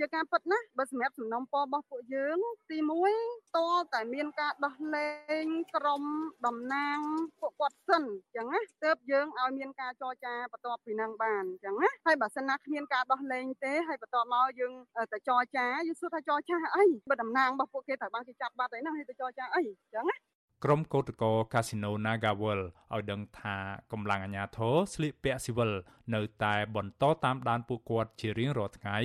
[0.00, 2.38] ជាការពិតណាបើសម្រាប់សំណុំពររបស់ពួកយើង
[2.70, 2.78] ទី
[3.16, 3.58] 1ត
[3.94, 5.08] តែមានការដោះលែ
[5.44, 6.02] ងក្រុម
[6.46, 6.98] តំណាង
[7.40, 14.72] ពួកគាត់សិនអញ្ចឹងណាទើបយើងឲ្យមានការចរចាបន្ទាប់ពីនឹងបានអញ្ចឹងណាហើយបើសិនណាគ្មានការដោះលែងទេហើយបន្ទាប់មកយើង
[15.12, 20.29] ទៅចរចាយើងសួរថាចរចាអីបើតំណាងរបស់ពួកគេត្រូវបានគេចាប់បាត់ហើយណាហើយទៅចរចាអីអញ្ចឹងណា
[20.64, 22.60] ក្រុមកោតក្រកាស៊ីណូ Nagawal
[22.94, 23.56] ឲ្យដឹងថា
[23.92, 25.72] កម្លាំងអាជ្ញាធរស្លៀកពាក់ស៊ីវិល
[26.14, 28.98] នៅតែបន្តតាមដានពួកគាត់ជារៀងរាល់ថ្ងៃ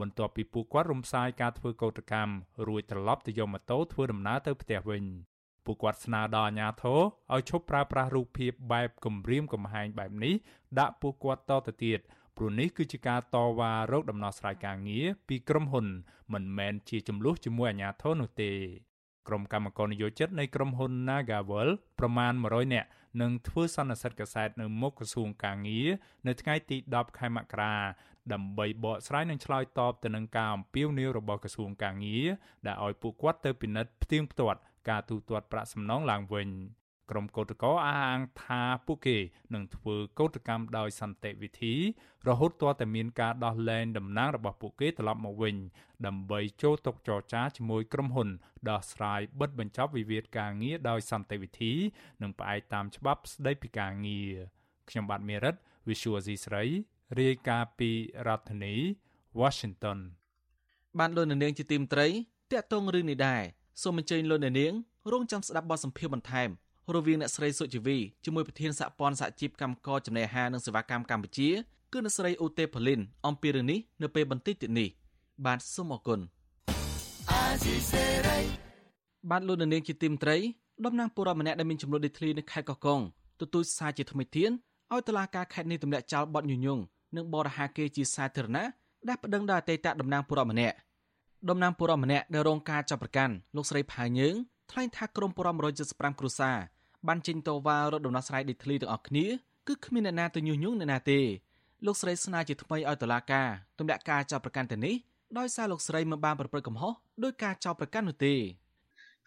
[0.00, 2.34] បន្ទាប់ពីពួកគាត់រំសាយការធ្វើកោតកម្ម
[2.68, 5.04] រួចត្រឡប់ទៅយកម៉ូតូធ្វើដំណើរទៅផ្ទះវិញ
[5.64, 6.98] ពួកគាត់ស្នើដល់អាជ្ញាធរ
[7.34, 10.34] ឲ្យឈប់ប្រើប្រាស់រូបភាពបែបគំរាមកំហែងបែបនេះ
[10.78, 12.00] ដាក់ពួកគាត់តទៅទៀត
[12.36, 15.86] ព្រោះនេះគឺជាការតវ៉ារោគដំណោះស្រាយការងារពីក្រុមហ៊ុន
[16.32, 18.52] មិនមែនជាចំនួនជាមួយអាជ្ញាធរនោះទេ
[19.28, 22.88] ក្រុមកម្មករនិយោជិតនៃក្រុមហ៊ុន Nagawal ប្រមាណ100នាក់
[23.20, 25.88] នឹងធ្វើសន្និសីទកសែតនៅមុខក្រសួងកាងារ
[26.26, 27.74] នៅថ្ងៃទី10ខែមករា
[28.32, 32.26] ដើម្បីបកស្រាយនិងឆ្លើយតបទៅនឹងការអំពាវនាវរបស់ក្រសួងកាងារ
[32.66, 36.48] ដែលឲ្យពួកគាត់ទៅពិនិត្យផ្ទៀងផ្ទាត់ការទូទាត់ប្រាក់សំណងឡើងវិញ។
[37.10, 39.18] ក្រុមកោតក្រអះអាងថាពួកគេ
[39.54, 41.74] នឹងធ្វើកោតកម្មដោយសន្តិវិធី
[42.28, 45.56] រហូតទាល់តែមានការដោះលែងតំណាងរបស់ពួកគេត្រឡប់មកវិញ
[46.06, 48.28] ដើម្បីចូលតុចរចាជាមួយក្រុមហ៊ុន
[48.70, 51.72] ដោះស្រាយបិទបញ្ចប់វិវាទការងារដោយសន្តិវិធី
[52.22, 54.32] និងផ្អែកតាមច្បាប់ស្តីពីការងារ
[54.90, 55.54] ខ្ញុំបាទមេរិត
[55.88, 56.64] Visual C ស្រី
[57.20, 57.90] រាយការណ៍ពី
[58.26, 58.74] រដ្ឋធានី
[59.40, 59.98] Washington
[60.98, 62.08] បានលោកនាងជាទីមត្រី
[62.52, 63.42] តាក់ទងរឿងនេះដែរ
[63.82, 64.74] សូមអញ្ជើញលោកនាង
[65.12, 66.50] រងចាំស្ដាប់បទសម្ភាសន៍បន្ថែម
[66.94, 71.48] រវាងអ្នកស្រីសុជីវីជាមួយប្រធានសហព័ន្ធសហជីពកម្មករចំណីអាហារនិងសេវាកម្មកម្ពុជា
[71.92, 74.88] គឺអ្នកស្រីអូទេប៉ូលីនអំពីរឿងនេះនៅពេលបន្តិចទៀតនេះ
[75.46, 76.20] បាទសូមអរគុណ
[79.30, 80.36] បាទលោកនាងជាទីមត្រី
[80.84, 83.00] តំណាងពលរដ្ឋម្នាក់ដែលមានចំនួនដីធ្លីនៅខេត្តកោះកុង
[83.40, 84.50] ទទូចសារជាថ្មីធាន
[84.92, 86.78] ឲ្យតុលាការខេត្តនេះទម្លាក់ចោលបទញុយញង
[87.16, 88.66] និងបរិហាគេជាសាធារណៈ
[89.08, 90.76] ដែលប្តឹងដល់អតីតតំណាងពលរដ្ឋម្នាក់
[91.50, 94.34] តំណាងពលរដ្ឋម្នាក់ដែលរងការចាប់ប្រកាន់លោកស្រីផាញើង
[94.70, 95.58] ថ្លែងថាក្រមពលរដ្ឋ
[95.92, 96.56] 175គ្រួសារ
[97.08, 99.26] បានចេញតវ៉ារត់ដំណោះស្រាយដីធ្លីទាំងអស់គ្នា
[99.68, 101.20] គឺគ្មានអ្នកណាទៅញុះញង់អ្នកណាទេ
[101.86, 104.94] លោកស្រីស្នើជាថ្មីឲ្យតុលាការទម្លាក់ការចោទប្រកាន់ទៅនេះ
[105.38, 106.92] ដោយសារលោកស្រីមិនបានប្រព្រឹត្តកំហុស
[107.24, 108.34] ដោយការចោទប្រកាន់នោះទេ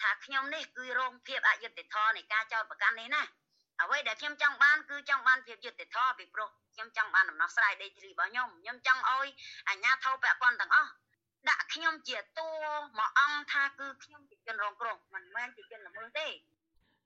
[0.01, 3.23] ថាខ្ញុំនេះគឺរងភាពអយុត្តិធម៌នៃការចោទប្រកាន់នេះណា
[3.81, 9.27] អ្វីដែលខ្ញុំចង់បានគឺចង់បានភាពយុត្តិធម៌ពីព្រោះខ្ញុំចង់បានដំណោះស្រាយដីធ្លីរបស់ខ្ញុំខ្ញុំចង់ឲ្យ
[9.69, 10.91] អាជ្ញាធរពាក់ព័ន្ធទាំងអស់
[11.49, 12.49] ដាក់ខ្ញុំជាតួ
[12.97, 16.27] មួយអង្គថាគឺខ្ញុំជាជនរងគ្រោះមិនមែនជាជនល្មើសទេ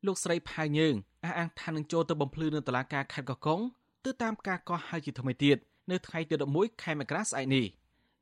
[0.05, 3.61] លោកស្រីផៅយើងអះអាងថានឹងចូលទៅបំភ្លឺនៅតុលាការខេត្តកោះកុង
[4.05, 5.57] ទៅតាមការកោះហៅជាថ្មីទៀត
[5.91, 7.65] នៅថ្ងៃទី11ខែមករាស្អែកនេះ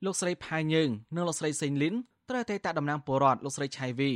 [0.06, 1.96] លោកស្រីផៅយើងនិងលោកស្រីសេងលីន
[2.30, 4.12] ត្រូវតែតាតំណាងពលរដ្ឋលោកស្រីឆៃវី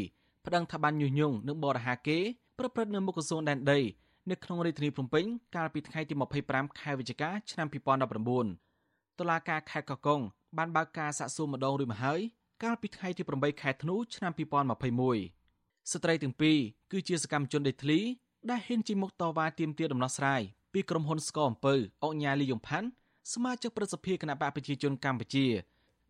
[0.46, 2.20] ប្តឹងថាបានញុះញង់និងបរិហាគេ
[2.60, 3.80] ប្រព្រឹត្តនៅមុខក្រសួងដែនដី
[4.30, 6.14] នៅក្នុងរាជធានីភ្នំពេញកាលពីថ្ងៃទី
[6.48, 7.68] 25ខែវិច្ឆិកាឆ្នាំ
[8.44, 10.22] 2019តុលាការខេត្តកោះកុង
[10.58, 12.20] បានបើកការសាកសួរម្ដងរួចមកហើយ
[12.64, 16.58] កាលពីថ្ងៃទី8ខែធ្នូឆ្នាំ2021ស្ត្រីទាំងពីរ
[16.92, 18.00] គឺជាសកម្មជនដេតធ្លី
[18.50, 20.42] ដែលហ៊ានជិះមុខតវ៉ាទាមទារដំណោះស្រាយ
[20.74, 22.88] ពីក្រុមហ៊ុនស្កអំពើអុកញ៉ាលីយ៉ុងផាន់
[23.34, 25.46] សមាជិកប្រសិទ្ធិគណៈបកប្រជាជនកម្ពុជា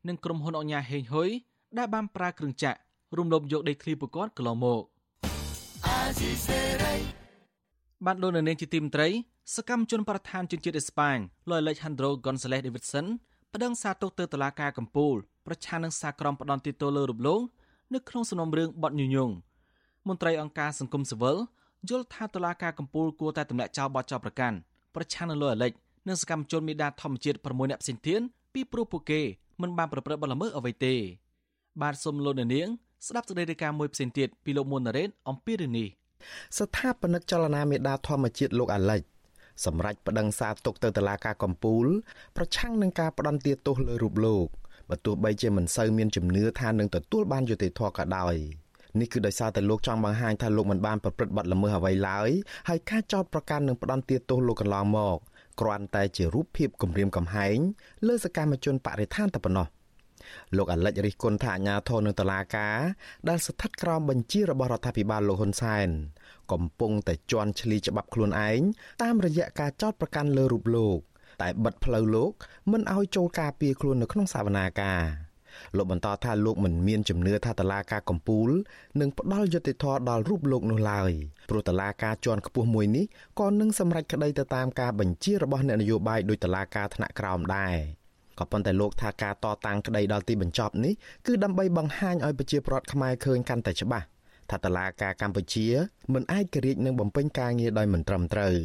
[0.08, 1.30] និងក្រុមហ៊ុនអុកញ៉ាហេងហ៊ុយ
[1.78, 2.80] ដែលបានប្រើគ្រឿងចាក់
[3.18, 4.84] រំលោភយកដីធ្លីពួកគាត់កន្លងមក
[8.06, 9.10] បានលោកនៅនាងជាទីមត្រី
[9.56, 11.18] សកម្មជនប្រធានជនជាតិអេស្ប៉ាញ
[11.50, 13.06] លោក Alejandro Gonzalez Davidson
[13.54, 17.42] ប្តឹងសារទុកទៅតុលាការកំពូលប្រឆាំងនឹងសារក្រមផ្ដន់ទោសលើរូបលោក
[17.94, 19.30] នៅក្នុងសំណុំរឿងបទញុយញង
[20.08, 21.38] មន្ត្រីអង្គការសង្គមស៊ីវិល
[21.90, 24.58] យល់ថាតុលាការកំពូលគួរតែទម្លាក់ចោលបទចោទប្រកាន់
[24.96, 25.72] ប្រឆាំងនឹងលោកអាលិច
[26.08, 28.22] និងសកម្មជនមេដាធម្មជាតិ6នាក់ផ្សេងទៀត
[28.54, 29.22] ពីព្រោះពួកគេ
[29.62, 30.96] មិនបានប្រព្រឹត្តបទល្មើសអ្វីទេ
[31.82, 32.68] បាទសូមលោកនាង
[33.08, 35.88] ស្ដាប់សេចក្តីរាយការណ៍មួយផ្សេងទៀតពីលោកមុនណារ៉េតអំពីរឿងនេះ
[36.58, 39.02] ស្ថាបនិកចលនាមេដាធម្មជាតិលោកអាលិច
[39.66, 41.86] សម្រាប់ប្តឹងសារទុកទៅតុលាការកំពូល
[42.38, 44.48] ប្រឆាំងនឹងការផ្ដន្ទាទោសលើរូបលោក
[44.90, 48.36] បើទោះបីជាមិនសូវមានជំនឿថានឹងទទួលបានយុត្តិធម៌ក៏ដោយ
[49.00, 52.30] នេះគឺដោយសារតែលោកចង់បង្ហាញថាលោកមិនបានប្រព្រឹត្តបទល្មើសអ្វីឡើយ
[52.70, 55.18] ហើយការចោទប្រកាន់នឹងផ្ដន់ទាទោសលោកកន្លងមក
[55.62, 57.58] គ្រាន់តែជារូបភាពគំរាមកំហែង
[58.08, 59.68] លើសកម្មជនបរិស្ថានតែប៉ុណ្ណោះ
[60.58, 62.78] លោកអាលិចរិះគន់ថាអាញាធរនៅតុលាការ
[63.30, 65.90] ដែលស្ថិតក្រោមបញ្ជារបស់រដ្ឋាភិបាលលោកហ៊ុនសែន
[66.52, 68.62] កំពុងតែជន់ឈ្លីច្បាប់ខ្លួនឯង
[69.02, 71.00] តាមរយៈការចោទប្រកាន់លើរូបលោក
[71.42, 72.32] តែបិទផ្លូវលោក
[72.72, 75.02] មិនឲ្យចូលការពារខ្លួននៅក្នុងសវនាការ
[75.78, 78.50] លោកបន្តថាលោកមិនមានជំនឿថាតឡាការកំពូល
[79.00, 81.12] នឹងផ្ដល់យុត្តិធម៌ដល់រូបលោកនោះឡើយ
[81.50, 83.06] ព្រោះតឡាការជាន់ខ្ពស់មួយនេះ
[83.40, 87.76] ក៏នឹងសម្រេចក្តីទៅតាមការបញ្ជារបស់អ្នកនយោបាយដោយតឡាការថ្នាក់ក្រោមដែរ
[88.40, 90.94] ក៏ប៉ុន្តែលោកថាការតតាំងក្តីដល់ទីបញ្ចប់នេះ
[91.28, 94.06] គឺដើម្បីបង្ហាញឲ្យប្រជាពលរដ្ឋខ្មែរឃើញកាន់តែច្បាស់
[94.52, 95.68] ថាតឡាការកម្ពុជា
[96.14, 98.56] មិនអាចក្រិចនឹងបំពេញការងារដោយមិនត្រឹមត្រូវ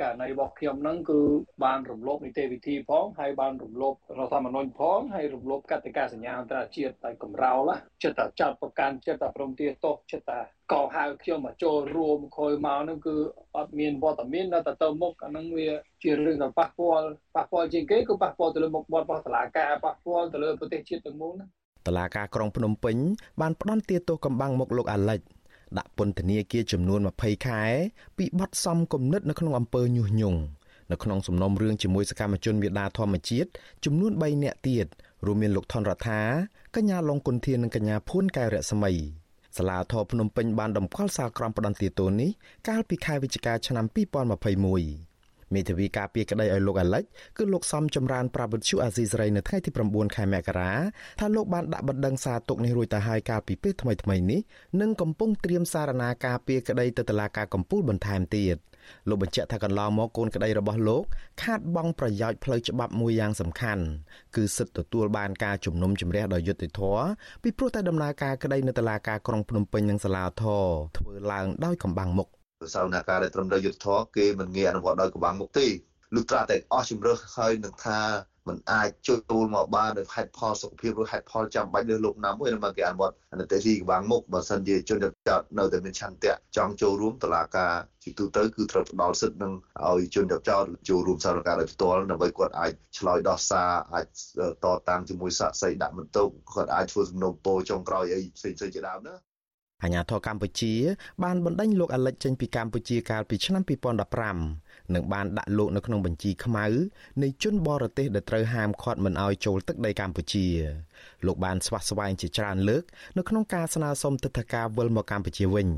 [0.00, 1.20] ករណីរបស់ខ្ញុំហ្នឹងគឺ
[1.64, 7.70] បានរំលោភនីតិវិធីផងហើយបានរំលោភរដ្ឋធម្មនុញ្ញផងហើយរំលោភកតិកាសញ្ញាអន្តរជាតិតែកំរោល
[8.02, 10.40] ចិត្តតែចាត់ប្រកាន់ចិត្តតែព្រមទាទោសចិត្តតែ
[10.72, 13.16] កោហៅខ្ញុំមកចូលរួមខយមកហ្នឹងគឺ
[13.56, 15.68] អត់មានវត្តមាននៅតែទៅមុខអាហ្នឹងវា
[16.02, 21.46] ជារឿងដែលប៉ះពាល់ប៉ះពាល់ជាងគេគឺប៉ះពាល់ទៅលើមុខមាត់របស់តុលាការប៉ះពាល់ទៅលើប្រទេសជាតិទាំងមូលណា
[21.86, 22.96] តឡាការក្រុងភ្នំពេញ
[23.40, 25.20] បានផ្ដន់ទាទោសកំបាំងមុខលោកអាលិច
[25.78, 27.62] ដាក់ពន្ធនាគារចំនួន20ខែ
[28.18, 30.40] ពីបទសំគំនិតនៅក្នុងអំពើញុះញង់
[30.92, 33.50] នៅក្នុងសំណុំរឿងជាមួយសកម្មជនមេដាធម្មជាតិ
[33.84, 34.86] ចំនួន3នាក់ទៀត
[35.26, 36.20] រួមមានលោកថនរដ្ឋា
[36.76, 38.92] កញ្ញាឡុងគុនធាននិងកញ្ញាភួនកែវរស្មី
[39.56, 42.30] សាលាធរភ្នំពេញបានដំកល់សាលក្រមផ្ដន្ទាទោសនេះ
[42.68, 45.09] កាលពីខែវិច្ឆិកាឆ្នាំ2021
[45.54, 47.04] មេធាវីការពារក្តីឲ្យលោកអាលិច
[47.38, 50.72] គឺលោកសំចម្រើនប្រាវិទ្យុអាស៊ីសេរីនៅថ្ងៃទី9ខែមករា
[51.20, 54.40] ថាលោកបានដាក់បណ្ដឹងសារទុកនេះរួចទៅហើយកាលពីពេលថ្មីៗនេះ
[54.80, 58.56] និងកំពុងត្រៀមសារណាការពារក្តីទៅតុលាការកំពូលបន្ថែមទៀត
[59.08, 61.04] លោកបញ្ជាក់ថាកន្លងមកកូនក្តីរបស់លោក
[61.42, 63.84] ខាតបង់ប្រយោជន៍ផ្លូវច្បាប់មួយយ៉ាងសំខាន់
[64.36, 67.04] គឺសិទ្ធិទទួលបានការជំនុំជម្រះដោយយុត្តិធម៌
[67.42, 72.28] ពីព្រោះតែដំណើរការក្តីនៅតុលាការក្រុងភ្នំពេញនិងសាលាធរធ្វើឡើងដោយកំបាំងមុខ
[72.74, 75.66] សាវនាការដែលត្រឹមត្រូវយុទ្ធធរគេមិនងាយអនុវត្តដោយកម្បាំងមុខទេ
[76.14, 78.00] លុះត្រាតែអស់ជំរឹះហើយនឹងថា
[78.48, 89.52] มันអាចចូលមកបានដោយហេតុផលសុខភាពឬហេតុផលចាំបាច់លើលោកណាមួយនឹងមកគេអនុវត្តអនុទីកម្បាំងមុខបើសិនជាជនចោតនៅតែមានឆន្ទៈចង់ចូលរួមតឡាការជាទូទៅគឺត្រូវផ្ដល់សិទ្ធិនឹង
[89.88, 94.06] ឲ្យជនចោតចូលរួមសារការដោយផ្ទាល់ដើម្បីគាត់អាចឆ្លើយដោះសារអាច
[94.64, 99.29] តតាំងជាមួយសាកសីដាក់បន្ទុកគាត់អាចធ្វើសំណុំពរចុងក្រោយអីផ្សេងៗជាដើមណា
[99.82, 100.74] អាញាធរកម្ពុជា
[101.24, 103.62] បានបណ្ដេញលោកអាលិចចេញពីកម្ពុជាកាលពីឆ្នាំ
[104.28, 106.66] 2015និងបានដាក់លោកនៅក្នុងបញ្ជីខ្មៅ
[107.22, 110.46] នៃជនបរទេសដែលត្រូវហាមឃាត់មិនឲ្យចូលទឹកដីកម្ពុជា
[111.26, 112.84] លោកបានស្វះស្វែងជាច្រើនលើក
[113.18, 115.68] នៅក្នុងការស្នើសុំទិដ្ឋាការវិលមកកម្ពុជាវិញ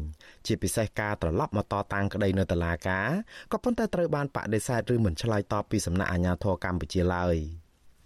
[0.46, 3.08] ជាពិសេសការត្រឡប់មកតតាំងក្តីនៅតុលាការ
[3.52, 7.36] ក៏ប៉ុន្តែត្រូវបានបដិសេធឬមិនឆ្លើយតបពីសំណាក់អាជ្ញាធរកម្ពុជាឡើយ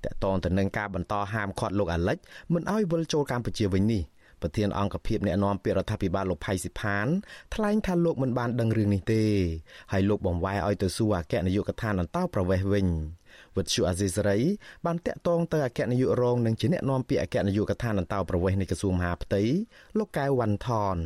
[0.04, 2.18] តកតងទៅនឹងការបន្តហាមឃាត់លោកអាលិច
[2.52, 4.02] មិនឲ្យវិលចូលកម្ពុជាវិញនេះ
[4.42, 7.06] ប្រធានអង្គភិបអ្នកណែនាំពាក្យរដ្ឋាភិបាលលោកផៃស៊ីផាន
[7.54, 9.24] ថ្លែងថាលោកមិនបានដឹងរឿងនេះទេ
[9.92, 12.86] ហើយលោកបង្វែរឲ្យទៅសួរអគ្គនាយកដ្ឋានអន្តោប្រវេសន៍វិញ
[13.56, 14.38] វិទ្យុអាស៊ីសេរី
[14.86, 19.42] បានតាក់ទងទៅអគ្គនាយករងនិងជាអ្នកនាំពាក្យអគ្គនាយកដ្ឋានអន្តោប្រវេសន៍នៃក្រសួងមហាផ្ទៃ
[19.98, 20.96] លោកកែវវ៉ាន់ថន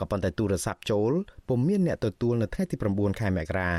[0.00, 1.12] ក៏ប៉ុន្តែទូរស័ព្ទចូល
[1.48, 3.72] ពុំមានអ្នកទទួលនៅថ្ងៃទី9ខែមករា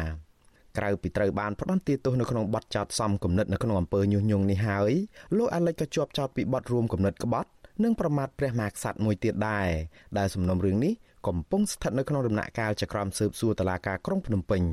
[0.78, 4.92] ក្រៅពីត្រូវបានផ្ដន្ទាទោសនៅក្នុងបទចោទសំគំនិតនៅក្នុងអំពើញុះញង់នេះហើយ
[5.38, 7.50] លោកអាលិចក៏ជាប់ចោទពីបទរួមគំនិតក្បត់
[7.84, 9.70] និងប្រមាថព្រះមហាក្សត្រមួយទៀតដែរ
[10.18, 10.94] ដែលសំណុំរឿងនេះ
[11.28, 14.64] កំពុងស្ថិតនៅក្នុងដំណាក់កាលចក្រមស៊ើបសួរតុលាការក្រុងភ្នំពេញ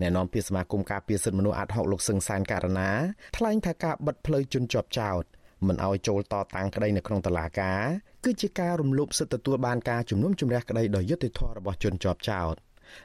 [0.00, 2.90] អ្នកនាំពាក្យសមាគមការពារសិទ្ធិមនុស្សអាត់ហុកលោកសឹងសានករណា
[3.36, 5.22] ថ្លែងថាការបិទផ្លូវជនជាប់ចោត
[5.66, 7.82] មិនឲ្យចូលតតាំងក្តីនៅក្នុងតុលាការ
[8.24, 12.54] គឺជាការរំលោភសិទ្ធិទទួលបានការជំនុំជម្រះក្តីដោយយុត្តិធម៌របស់ជនជាប់ចោត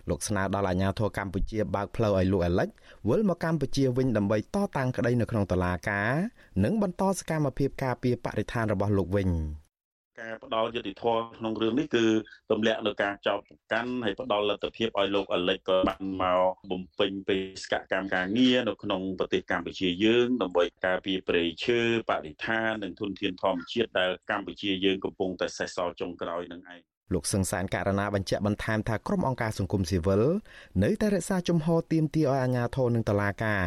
[0.10, 2.70] លោកស្នើដល់អាជ្ញាធរកម្ពុជាបើកផ្លូវឲ្យលោកអាលិច
[3.10, 6.12] វិលមកកម្ពុជាវិញដើម្បីតតាំងក្តីនៅក្នុងតុលាការ
[6.64, 9.32] និងបន្តសកម្មភាពការពារបរិស្ថានរបស់លោកវិញ
[10.22, 11.06] ការផ្ដល់យុតិធធ
[11.38, 12.06] ក្នុងរឿងនេះគឺ
[12.52, 30.24] ទម្លាក់នៅការចោទប្រកាន់ហើយផ្ដល់លទ្ធភាពឲ្យលោកអលិចក៏បានមកបំពេញបេសកកម្មការងារនៅក្នុងប្រទេសកម្ពុជាយើងដើម្បីការពារព្រៃឈើបរិស្ថាននិងធនធានធម្មជាតិដែលកម្ពុជាយើងកំពុងតែសេសសល់ចុងក្រោយនឹងឯង លោកសឹងសានករណីបញ្ជាក់បន្ថែមថាក្រុមអង្គការសង្គមស៊ីវិល
[30.84, 33.66] នៅតែរក្សាជំហរទាមទារឲ្យអាជ្ញាធរនិងតុលាការ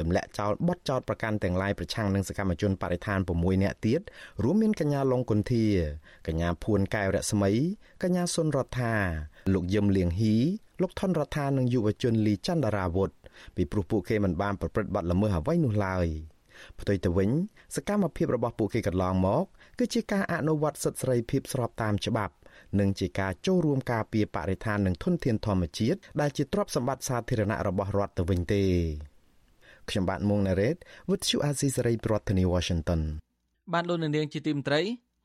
[0.00, 4.00] ទម្លាក់ចោលបទចោទប្រកាន់ទាំងឡាយប្រឆាំងនឹងសកម្មជនបរិស្ថាន6នាក់ទៀត
[4.42, 5.66] រួមមានកញ្ញាឡុងគុន្ធា
[6.26, 7.50] កញ្ញាភួនកែវរស្មី
[8.02, 8.94] កញ្ញាសុនរដ្ឋា
[9.52, 10.36] លោកយឹមលៀងហ៊ី
[10.82, 13.10] លោកថនរដ្ឋានិងយុវជនលីច័ន្ទរាវុធ
[13.56, 16.08] ពីព្រោះពួកគេមិនបានប្រព្រឹត្តបទល្មើសអ្វីនោះឡើយ
[16.80, 17.30] ផ្ទុយទៅវិញ
[17.76, 19.44] សកម្មភាពរបស់ពួកគេកន្លងមក
[19.78, 22.34] គឺជាការអនុវត្តសិទ្ធិសេរីភាពស្របតាមច្បាប់
[22.80, 28.62] និងជាការចូលរួមការពារបរិស្ថាននិងធនធានធម្មជាតិដែលជាទ្រព្យសម្បត្តិសាធារណៈរបស់រដ្ឋទៅវិញទេ
[29.88, 30.76] ខ្ញុំបាទមុងណារ៉េត
[31.08, 33.00] With you Azizi Saray ប្រធានាទី Washington
[33.72, 34.80] បានលោកនាងជាទីមន្ត្រី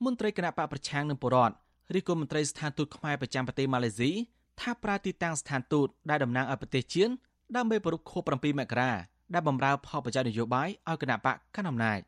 [0.05, 1.55] មន្ត្រីគណៈបកប្រឆាំងនឹងបរដ្ឋ
[1.97, 4.12] ឬក៏មន្ត្រីស្ថានទូតខ្មែរប្រចាំប្រទេសម៉ាឡេស៊ី
[4.62, 7.10] ថាប្រើទីតាំងស្ថានទូតដែលតំណាងឲ្យប្រទេសជៀន
[7.55, 8.91] ដើម្បីប្រពខួប7មករា
[9.34, 11.99] ដែលបំរើផលប្រយោជន៍នយោបាយឲ្យគណៈបកកណ្ដាលអំណាច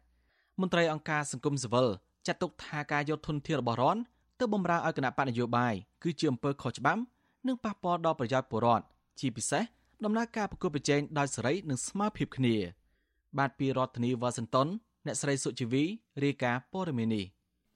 [0.61, 1.87] មន្ត្រីអង្គការសង្គមស៊ីវិល
[2.27, 4.01] ចាត់ទុកថាការយកធនធានរបស់រដ្ឋ
[4.39, 5.73] ទៅបំរើឲ្យគណៈបកនយោបាយ
[6.03, 7.01] គឺជាអំពើខុសច្បាប់
[7.47, 8.85] និងប៉ះពាល់ដល់ប្រយោជន៍ពលរដ្ឋ
[9.19, 9.63] ជាពិសេស
[10.05, 12.55] ដំណើរការប្រគល់ប្រជែងដោយសេរីនិងស្មើភាពគ្នា
[13.37, 14.67] បាទពីរដ្ឋធានីវ៉ាស៊ីនតោន
[15.05, 15.83] អ្នកស្រីសុជីវី
[16.23, 17.25] រាយការណ៍ព័ត៌មាននេះ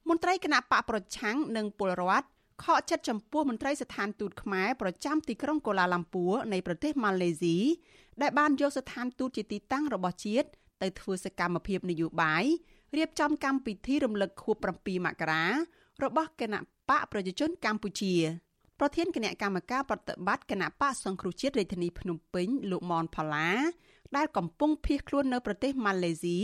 [0.10, 2.28] មន្ត្រីគណៈបកប្រឆាំងនិងពលរដ្ឋ
[2.64, 7.58] ខកចិត្តចំពោះមន្ត្រីស្ថានទូតខ្មែរប្រចាំទីក្រុងកូឡាឡាំពួរនៃប្រទេសម៉ាឡេស៊ី
[8.22, 10.48] ដែលបានយកស្ថានទូតជាទីតាំងរបស់ជាតិ
[10.82, 12.44] ទៅធ្វើសកម្មភាពនយោបាយ
[12.98, 15.46] រៀបចំកម្មវិធីរំលឹកខួប7មករា
[16.04, 16.60] របស់គណៈ
[16.90, 18.16] បកប្រជាជនកម្ពុជា
[18.80, 23.50] បប្រធានគណៈកម្មការប្រតិបត្តិគណៈបកសង្គ្រោះជាតិរាជធានីភ្នំពេញលោកមនផល្លា
[24.18, 26.40] ដែលកំពុងភៀសខ្លួននៅប្រទេសម៉ាឡេស៊ី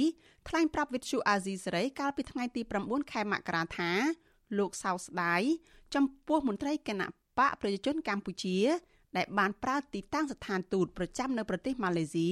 [0.47, 3.91] ថ្លែងប្រាប់វិទ្យុអាស៊ីសេរីកាលពីថ្ងៃទី9ខែមករាថា
[4.57, 5.41] លោកសោស្ដាយ
[5.95, 7.07] ចំពោះមន្ត្រីគណៈ
[7.39, 8.57] បកប្រជាជនកម្ពុជា
[9.17, 12.29] ដែលបានប្រើទីតាំងស្ថានទូតប្រចាំនៅប្រទេសម៉ាឡេស៊ី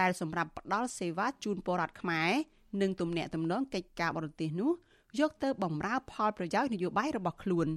[0.00, 2.30] ដែលសម្រាប់ផ្ដល់សេវាជូនពលរដ្ឋខ្មែរ
[2.80, 4.72] និងទំនាក់ទំនងកិច្ចការបរទេសនោះ
[5.20, 7.68] យកទៅបម្រើផលប្រយោជន៍នយោបាយរបស់ខ្លួន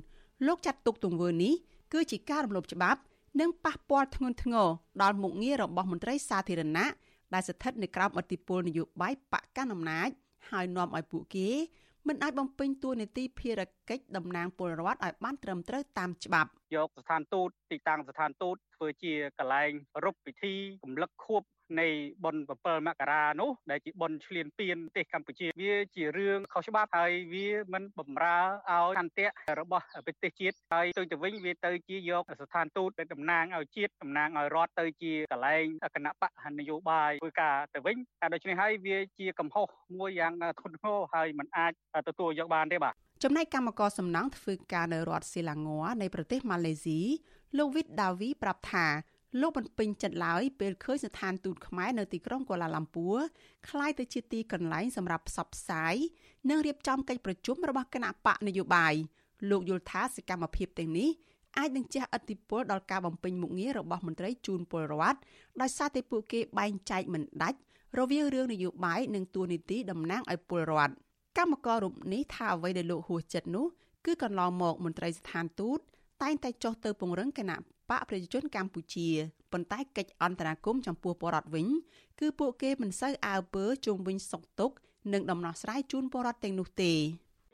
[0.48, 1.54] លោកចាត់ទុកទង្វើនេះ
[1.93, 3.00] គឺជាការរំលោភច្បាប់
[3.39, 4.67] និងប៉ះពាល់ធ្ងន់ធ្ងរ
[5.02, 6.86] ដល់មុខងាររបស់មន្ត្រីសាធារណៈ
[7.34, 10.10] ដែលស្ថិតនៅក្រោមអធិបុលនយោបាយបកកណ្ដាលអំណាច
[10.50, 11.50] ហើយនាំឲ្យពួកគេ
[12.08, 19.71] មិនអាចបំពេញតួនាទីភារកិច្ចតំណាងពលរដ្ឋឲ្យបានត្រឹមត្រូវតាមច្បាប់យកស្ថានទូតទីតាំងស្ថានទូតធ្វើជាកន្លែង
[20.04, 21.41] រົບពិធីរំលឹកខួប
[21.80, 21.88] នៃ
[22.23, 29.28] បុណ្យ7មករានោះដែលជាបុណ្យឈ្លានពានប្រទេសកម្ពុជា វាជារឿងខុសច្បាប់ហើយវាមិនបំរើឲ្យអន្តៈ
[29.60, 39.67] របស់ប្រទេសជាតិហើយទៅទៅវិញវាទៅជាយកស្ថានទូតដែលតំណាងឲ្យជាតិតំណាងឲ្យរដ្ឋទៅជាកន្លែងគណៈបកនយោបាយធ្វើការទៅវិញតែដូច្នេះហើយវាជាកំហុស
[39.99, 41.73] មួយយ៉ាងធ្ងន់ធ្ងរហើយมันអាច
[42.08, 46.99] ទទួលយកបានទេបាទចំណែកកម្មករសំណង់ធ្វើការនៅរដ្ឋសេឡាង័រនៃប្រទេសម៉ាឡេស៊ី
[47.58, 48.86] លោកវិតដាវីប្រាប់ថា
[49.40, 53.18] លោកមិនពេញចិត្តឡើយពេលឃើញស្ថានទូតខ្មែរនៅទីក្រុងកូឡាឡាំពួរ
[53.68, 55.94] คล้ายទៅជាទីកន្លែងសម្រាប់ផ្សព្វផ្សាយ
[56.51, 58.94] និងរៀបចំកិច្ចប្រជុំរបស់គណៈបកនយោបាយ
[59.51, 61.11] លោកយល់ថាសកម្មភាពទាំងនេះ
[61.59, 65.18] អាចនឹងជះឥទ្ធិពលដល់ការបំពេញមុខងាររបស់មន្ត្រីជូនពលរដ្ឋ
[65.61, 67.59] ដោយសារតែពួកគេបែងចែកមិនដាច់
[67.99, 70.94] រវាងរឿងនយោបាយនិងទួនាទីតំណាងឲ្យពលរដ្ឋ
[71.38, 73.66] កម្មកររូបនេះថាអ្វីដែលលោកហួសចិត្តនោះ
[74.07, 75.79] គឺកន្លងមកមន្ត្រីស្ថានទូត
[76.23, 79.08] តែងតែចុះទៅពង្រឹងគណៈ បកប្រជាជនកម្ពុជា
[79.52, 81.67] ប៉ុន្តែកិច្ចអន្តរាគមចំពោះបរដ្ឋវិញ
[82.19, 84.76] គឺពួកគេមិនសូវអើពើជុំវិញសុខទុក្ខ
[85.13, 86.93] និងដំណោះស្រាយជូនបរដ្ឋទាំងនោះទេ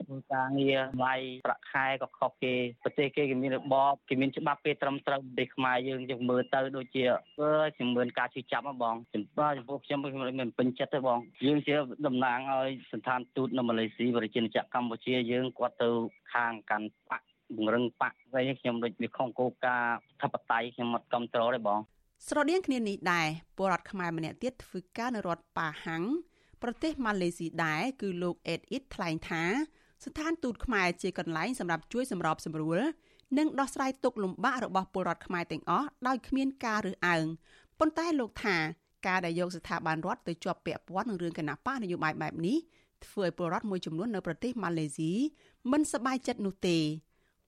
[0.07, 11.75] ធ្វើការងារវាយប្រាក់ខែក៏ខុសគេប្រទេសគេគេមានរបបគេមានច្បាប់ពេលត្រឹមត្រូវប្រទេសខ្មែរយើងយើងមើលទៅដូចជាអឺជំនឿការជឿចាប់ហ្មងចំពោះចំពោះខ្ញុំខ្ញុំមិនពេញចិត្តទេបងយើងជា
[12.07, 15.89] តំណាងឲ្យស្ថានទូតនៅម៉ាឡេស៊ីប្រជាជាតិកម្ពុជាយើងគាត់ទៅ
[16.33, 17.21] ខាងកាន់បក
[17.57, 21.79] បង្រឹងបកវិញខ្ញុំដូចវាខុសគោលការណ៍ធិបតេយ្យខ្ញុំមិនគ្រប់គ្រងទេបង
[22.27, 26.03] ស្រដៀងគ្នានេះដែរពលរដ្ឋខ្មែរម្នាក់ទៀតធ្វើការនៅរដ្ឋប៉ាហាំង
[26.61, 29.43] ប្រទេសម៉ាឡេស៊ីដែរគឺលោកអេតអ៊ីតថ្លែងថា
[30.05, 32.79] ស្ថានទូតខ្មែរជាកន្លែងសម្រាប់ជួយសម្របសម្រួល
[33.37, 37.25] និងដោះស្រាយទុក្ខលំបាករបស់ពលរដ្ឋខ្មែរទាំងអស់ដោយគ្មានការរើសអើង
[37.79, 38.57] ប៉ុន្តែលោកថា
[39.07, 42.57] ការដែលយកស្ថាប័នរដ្ឋទៅជាប់ពាក់ព័ន្ធនឹងរឿងគណៈបកនយោបាយបែបនេះ
[43.05, 45.11] ធ្វើឲ្យពលរដ្ឋមួយចំនួននៅប្រទេសម៉ាឡេស៊ី
[45.71, 46.77] មិនសប្បាយចិត្តនោះទេ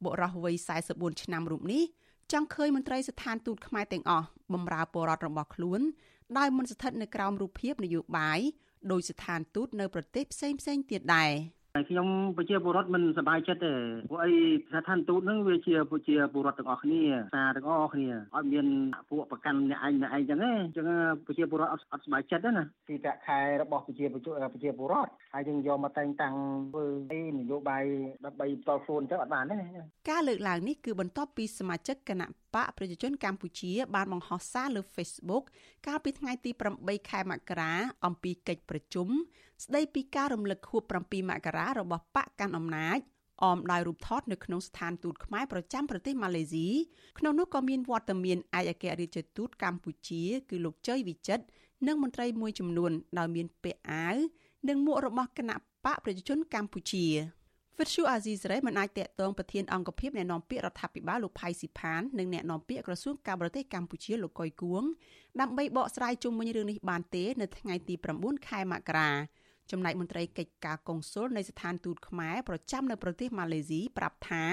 [0.03, 0.55] បុរសវ័យ
[0.89, 1.83] 44ឆ្នាំរូបនេះ
[2.31, 5.81] ចង់ឃើញមន្ត្រីស្ថានទូតខ្មែរទាំងអស់បម្រើពលរដ្ឋរបស់ខ្លួន
[6.37, 8.39] ដោយមិនស្ថិតនៅក្រោមរូបភាពនយោបាយ
[8.91, 11.31] ដោយស្ថានទូតនៅប្រទេសផ្សេងផ្សេងទៀតដែរ
[11.73, 12.07] ខ្ញុំ
[12.37, 13.73] ប្រជាពលរដ្ឋមិនសប្បាយចិត្តទេ
[14.09, 14.31] ព្រោះអី
[14.71, 17.01] ស្ថានទូតហ្នឹងវាជាប្រជាពលរដ្ឋទាំងអស់គ្នា
[17.33, 18.65] សារទាំងអស់គ្នាអត់មាន
[19.09, 20.87] ពួកប្រកាន់អ្នកឯងអ្នកឯងចឹងទេអញ្ចឹង
[21.27, 24.19] ប្រជាពលរដ្ឋអត់អត់សប្បាយចិត្តទេណាទីប្រាក់ខែរបស់ប្រជាប្រ
[24.63, 26.35] ជាពលរដ្ឋហើយយើងយកមកតែងតាំង
[26.71, 27.83] ធ្វើអីនយោបាយ
[28.25, 29.55] ដើម្បីផ្ទាល់ខ្លួនចឹងអត់បានទេ
[30.09, 35.43] ការលើកឡើងនេះគឺបន្ទាប់ពីសមាជិកគណៈបកប្រជាជនកម្ពុជាបានបង្ហោះសារលើ Facebook
[35.87, 37.73] កាលពីថ្ងៃទី8ខែមករា
[38.05, 39.09] អំពីកិច្ចប្រជុំ
[39.63, 42.99] ស្ដីពីការរំលឹកខួប7មករារបស់បកកាន់អំណាច
[43.43, 46.67] អមដោយរូបថតនៅក្នុងស្ថានទូតខ្មែរប្រចាំប្រទេសម៉ាឡេស៊ី
[47.19, 51.43] ក្នុងនោះក៏មានវត្តមានឯកអគ្គរដ្ឋទូតកម្ពុជា គឺលោកជ័យវិចិត្រ
[51.87, 54.17] និងមន្ត្រីមួយចំនួនដោយមានពាក់អាវ
[54.69, 57.07] និងមួករបស់គណៈបកប្រជាជនកម្ពុជា
[57.79, 64.83] វិទ្យុអាស៊ីសេរីមិនអាចតាក់ទងប្រធានអង្គភិបអ្នកនាំពាក្យរដ្ឋាភិបាលលោកផៃស៊ីផាននិងអ្នកនាំពាក្យក្រសួងការបរទេសកម្ពុជាលោកកុយគួង
[65.41, 69.11] ដើម្បីបកស្រាយជុំវិញរឿងនេះបានទេ នៅថ្ងៃទី9ខែមករា
[69.71, 74.43] ចំណែកមន្ត្រីកិច្ចការកុងស៊ុលនៃស្ថានទូតខ្មែរប្រចាំនៅប្រទេសម៉ាឡេស៊ីប្រាប់ថា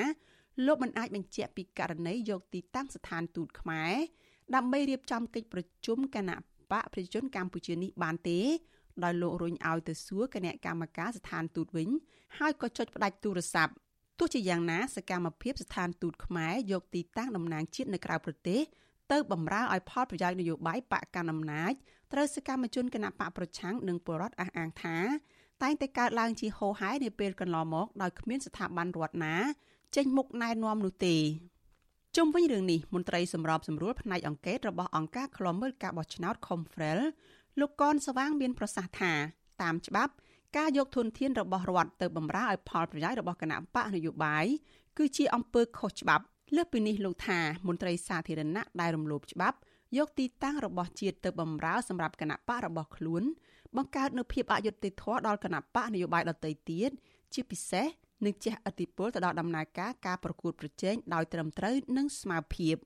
[0.66, 3.94] លោកមិនអាចបញ្ជាក់ពីករណីយកទីតាំងស្ថានទូតខ្មែរ
[4.55, 6.37] ដើម្បីរៀបចំកិច្ចប្រជុំគណៈ
[6.73, 8.40] បកប្រជាជនកម្ពុជានេះបានទេ
[9.05, 11.88] ដោយលោករុញឲ្យទៅសួរគណៈកម្មការស្ថានទូតវិញ
[12.38, 13.73] ហើយក៏ចុចផ្ដាច់ទូរស័ព្ទ
[14.18, 18.61] ទោះជាយ៉ាងណាសកម្មភាពស្ថានទូតខ្មែរយកទីតាំងតំណាងជាតិនៅក្រៅប្រទេស
[19.12, 21.73] ទៅបំរើឲ្យផលប្រយោជន៍នយោបាយបកកណ្ដាលអំណាច
[22.12, 24.96] ត្រូវសកម្មជនគណៈបកប្រឆាំងនិងពលរដ្ឋអះអាងថា
[25.62, 29.35] តែងតែកើតឡើងជាហូរហែនាពេលកន្លងមកដោយគ្មានស្ថាប័នរដ្ឋណា
[29.97, 31.16] ចេញមុខណែនាំនោះទេ
[32.16, 37.01] ជុំវិញរឿងនេះមន្ត្រីសម្របសម្រួលផ្នែកអង្គការរបស់អង្គការឃ្លាំមើលការបោះឆ្នោត Confrel
[37.61, 39.12] លោកកនស្វាងមានប្រសាសន៍ថា
[39.62, 40.12] តាមច្បាប់
[40.57, 44.47] ការយកធនធានរបស់រដ្ឋទៅបម្រើឲ្យផលប្រយោជន៍របស់គណៈបកនយោបាយ
[44.99, 46.24] គឺជាអំពើខុសច្បាប់
[46.57, 49.57] លើសពីនេះលោកថាមន្ត្រីសាធារណៈដែលរំលោភច្បាប់
[49.98, 53.22] យកទីតាំងរបស់ជាតិទៅបម្រើសម្រាប់គណៈបករបស់ខ្លួន
[53.76, 56.90] បង្កើតនូវភាពអយុត្តិធម៌ដល់គណៈបកនយោបាយដទៃទៀត
[57.34, 57.86] ជាពិសេស
[58.24, 62.76] និងជះឥទ្ធិពលទៅដល់ដំណើរការការប្រកួតប្រជែងដោយត្រឹមត្រូវនិងស្មារភាព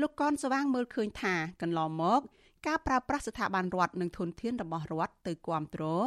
[0.00, 2.20] លោកកនស្វាងមើលឃើញថាកន្លងមក
[2.66, 6.06] ការប្រើប្រាស់ស្ថាប័នរដ្ឋនិងធនធានរបស់រដ្ឋទៅគ្រប់គ្រង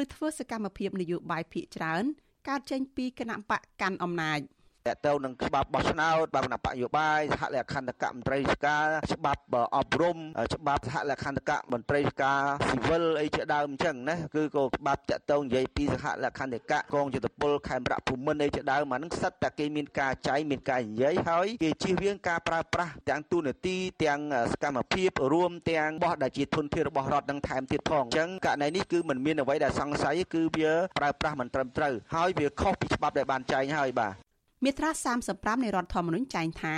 [0.00, 2.04] ឬធ្វើសកម្មភាពនយោបាយភាគច្រើន
[2.48, 4.40] កើតចេញពីគណៈបកកាន់អំណាច។
[4.94, 9.42] តទៅនឹងច្បាប់បោះឆ្នោតច្បាប់គណៈបកយោបាយសហលក្ខន្តិកៈមន្ត្រីរាជការច្បាប់
[9.76, 10.18] អប់រំ
[10.54, 24.20] ច្បាប់សហលក្ខន្តិកៈមន្ត្រីរាជការស៊ីវិលអីជាដើមអញ្ចឹងណាគឺក៏ច្បាប់តទៅនិយាយពីសហលក្ខន្តិកៈកងយុទ្ធពលខេមរៈភូមិន្ទអីជាដើមអានឹងសិតតែគេមានការចែងមានការនិយាយហើយគេជៀសវាងការប្រើប្រាស់ទាំងទូនាទីទាំង
[24.52, 34.25] សកម្មភាពរួមទាំងបោះដែលជាធនធានរបស់រដ្ឋនឹងថែមទៀតផងអញ្ចឹងករណីនេះគឺมันមានអ្វីដែលសង្ស័យគឺវាប្រើប្រាស់មិនត្រឹមត្រូវហើយវាខុសពីច្បាប់ដែលបានចែងហើយបាទ
[34.64, 34.90] មាត្រា
[35.28, 36.76] 35នៃរដ្ឋធម្មនុញ្ញចែងថា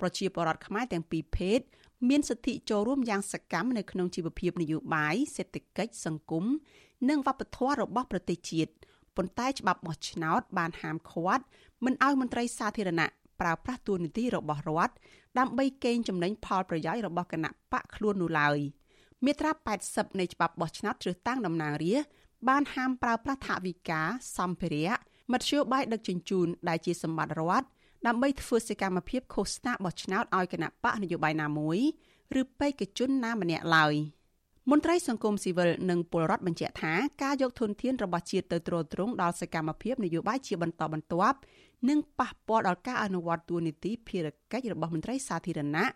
[0.00, 1.60] ប្រជាពលរដ្ឋខ្មែរទាំងពីរភេទ
[2.08, 6.44] មានសិទ្ធិចូលរួមយ៉ាងសកម្មនៅក្នុងជីវភាពនយោបាយសេដ្ឋកិច្ចសង្គម
[7.08, 8.72] និងវប្បធម៌របស់ប្រទេសជាតិ
[9.16, 11.44] ប៉ុន្តែច្បាប់បោះឆ្នោតបានហាមឃាត់
[11.84, 13.08] មិនឲ្យមន្ត្រីសាធារណៈ
[13.40, 14.94] ប្រើប្រាស់តួនាទីរបស់រដ្ឋ
[15.38, 18.58] ដើម្បីកេងចំណេញផលប្រយោជន៍របស់គណៈបកខ្លួននោះឡើយ
[19.24, 19.50] មាត្រា
[19.86, 22.10] 80នៃច្បាប់បោះឆ្នោតជ្រើសតាំងតំណាងរាស្ត្រ
[22.48, 24.00] បានហាមប្រើប្រាស់ថវិកា
[24.38, 24.94] សម្ភារៈ
[25.32, 27.66] មធ្យោបាយដឹកជញ្ជូនដែលជាសម្បត្តិរដ្ឋ
[28.06, 31.78] ដើម្បីធ្វើសកម្មភាពឃោសនាបោះឆ្នោតឲ្យគណៈបកនយោបាយណាមួយ
[32.40, 33.94] ឬបេក្ខជនណាម្នាក់ឡើយ
[34.70, 36.92] មន្ត្រីសង្គមស៊ីវិលនិងពលរដ្ឋបញ្ជាក់ថា
[37.22, 41.38] ការយកធនធានរបស់ជាតិទៅទ្រទ្រង់ដល់សកម្មភាពនយោបាយជាបន្តបន្ទាប់
[41.88, 45.86] និងប៉ះពាល់ដល់ការអនុវត្តទួនាទីភារកិច្ចរបស់មន្ត្រីសាធារណៈ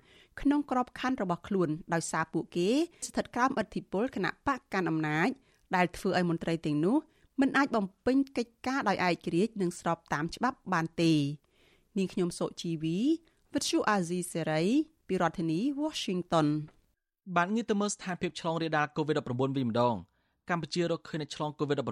[0.41, 2.69] ក្នុងក្របខ័ណ្ឌរបស់ខ្លួនដោយសារពួកគេ
[3.07, 5.29] ស្ថិតក្រោមឥទ្ធិពលគណៈបកកាន់អំណាច
[5.77, 6.97] ដែលធ្វើឲ្យមន្ត្រីទាំងនោះ
[7.41, 11.13] មិនអាចបំពេញកិច្ចការដោយឯករាជ្យនិងស្របតាមច្បាប់បានទេ
[11.99, 12.99] នាងខ្ញុំសុជីវី
[13.55, 14.63] វិទ្យុអាស៊ីសេរី
[15.09, 16.47] ពីរដ្ឋធានី Washington
[17.37, 19.95] បានងាកទៅមើលស្ថានភាពឆ្លងរាលដាល COVID-19 វិញម្ដង
[20.51, 21.83] កម្ពុជារកឃើញអ្នកឆ្លង COVID-19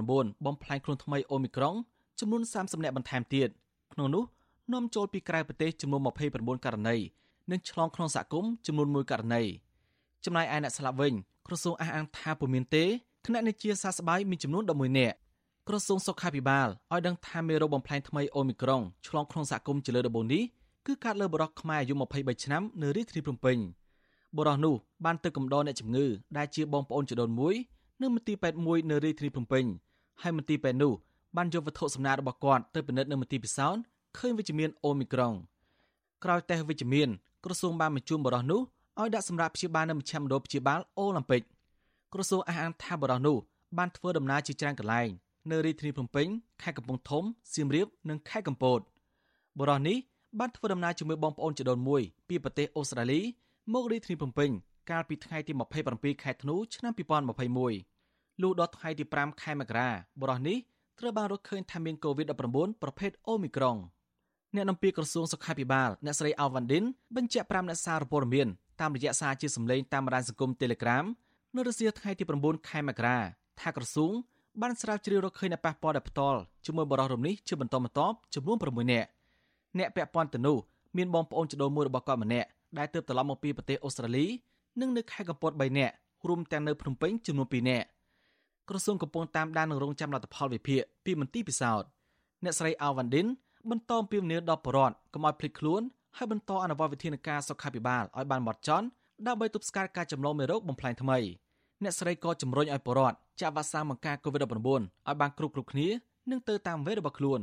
[0.47, 1.75] បំផ្លាញខ្លួនថ្មីអូមីក្រុង
[2.21, 3.49] ចំនួន30នាក់បន្ថែមទៀត
[3.93, 4.25] ក្នុងនោះ
[4.73, 6.01] នាំចូលពីក្រៅប្រទេសចំនួន
[6.33, 6.97] 29ករណី
[7.51, 9.43] និងឆ្លងក្នុងសហគមន៍ចំនួន1ករណី
[10.25, 11.13] ចំណែកឯអ្នកស្លាប់វិញ
[11.47, 12.85] ក្រសួងអះអាងថាពុំមានទេ
[13.25, 15.17] គណៈអ្នកជាសះស្បើយមានចំនួន11នាក់
[15.69, 20.43] ក្រសួងសុខាភិបាលឲ្យដឹងថាមេរោគបំផ្លាញថ្មីអូមីក្រុងឆ្លងក្នុងសហគមន៍ជាលើដំបូងនេះ
[20.87, 23.59] គឺកើតលើបុរសខ្មែរអាយុ23ឆ្នាំនៅរាជធានីភ្នំពេញ
[24.37, 26.07] បុរសនោះបានទៅកំដរអ្នកជំងឺ
[26.37, 27.55] ដែលជាបងប្អូនជីដូនមួយ
[28.03, 29.65] នៅមន្ទីរពេទ្យមួយនៅរាជធានីភ្នំពេញ
[30.23, 30.93] ហើយមន្ទីរពេទ្យនោះ
[31.37, 33.83] បានយកវត្ថុសំណាករបស់គាត់ទៅពិនិត្យនៅមន្ទីរពិសោធន៍
[34.19, 35.33] ឃើញវិជ្ជមានអូមីក្រុង
[36.25, 37.09] ក្រោយតេស្តវិជ្ជមាន
[37.45, 38.61] ក្រសួងបានបញ្ជូនបុរសនោះ
[39.01, 41.43] ឲ្យដាក់សម្រាប់ព្យាបាលនៅមជ្ឈមណ្ឌលព្យាបាលអូឡ িম্প ិក
[42.13, 43.37] ក្រសួងអះអាងថាបុរសនោះ
[43.79, 45.11] បានធ្វើដំណើរជាច្រើនកន្លែង
[45.51, 46.27] នៅរាជធានីភ្នំពេញ
[46.63, 47.25] ខេត្តកំពង់ធំ
[47.55, 48.81] សៀមរាបនិងខេត្តកំពត
[49.59, 49.97] បុរសនេះ
[50.39, 53.21] បានធ្វើដំណើរជាមួយបងប្អូនជីដូនមួយពីប្រទេសអូស្ត្រាលី
[53.73, 54.51] មករាជធានីភ្នំពេញ
[54.91, 55.53] កាលពីថ្ងៃទី
[55.89, 56.93] 27ខែធ្នូឆ្នាំ
[57.67, 59.89] 2021លុះដល់ថ្ងៃទី5ខែមករា
[60.21, 60.59] បុរសនេះ
[60.99, 63.77] ត្រូវបានរកឃើញថាមាន COVID-19 ប្រភេទអូមីក្រុង
[64.55, 66.85] អ្នកនាំពាក្យក្រសួងសុខាភិបាលអ្នកស្រីអាវ៉ាន់ឌិន
[67.17, 68.49] បញ្ជាក់ប្រាប់អ្នកសារព័ត៌មាន
[68.81, 71.05] តាមរយៈសារជាសម្លេងតាមបណ្ដាញសង្គម Telegram
[71.57, 73.19] នៅរសៀលថ្ងៃទី9ខែមករា
[73.61, 74.13] ថាក្រសួង
[74.63, 79.09] បានស្រាវជ្រាវរកឃើញអ្នកប៉ះពាល់ដោយផ្ទាល់ជាមួយបរិសុទ្ធរំនេះជាបន្តបន្ទាប់ចំនួន6នាក់
[79.79, 80.57] អ្នកពាក់ព័ន្ធទៅនោះ
[80.97, 82.49] មានបងប្អូនចដូនមួយរបស់គាត់ម្នាក់
[82.79, 84.27] ដែលទើបត្រឡប់មកពីប្រទេសអូស្ត្រាលី
[84.81, 85.95] និងនៅខេត្តកំពត3នាក់
[86.29, 87.87] រួមទាំងនៅភ្នំពេញចំនួន2នាក់
[88.69, 91.89] ក្រសួងកំពុងតាមដាននឹងរងចាំលទ្ធផលវិភាគពីមន្ទីរពិសោធន៍
[92.45, 93.27] អ្នកស្រីអាវ៉ាន់ឌិន
[93.71, 95.83] បន្តអំពាវនាវដល់ប្រជាពលរដ្ឋកុំឲ្យភ្លេចខ្លួន
[96.17, 98.87] ហើយបន្តអនុវត្តវិធានការសុខាភិបាលឲ្យបានហ្មត់ចត់
[99.27, 101.19] ដើម្បីទប់ស្កាត់ការចម្លងមេរោគបំផ្លាញថ្មី។
[101.83, 105.89] អ្នកស្រីក៏ជំរុញឲ្យប្រជាពលរដ្ឋ ចាក់វ៉ាក់សាំងបង្ការ COVID-19 ឲ្យបានគ្រប់គ្រប់គ្នា
[106.31, 107.41] និងទៅតាមវេនរបស់ខ្លួន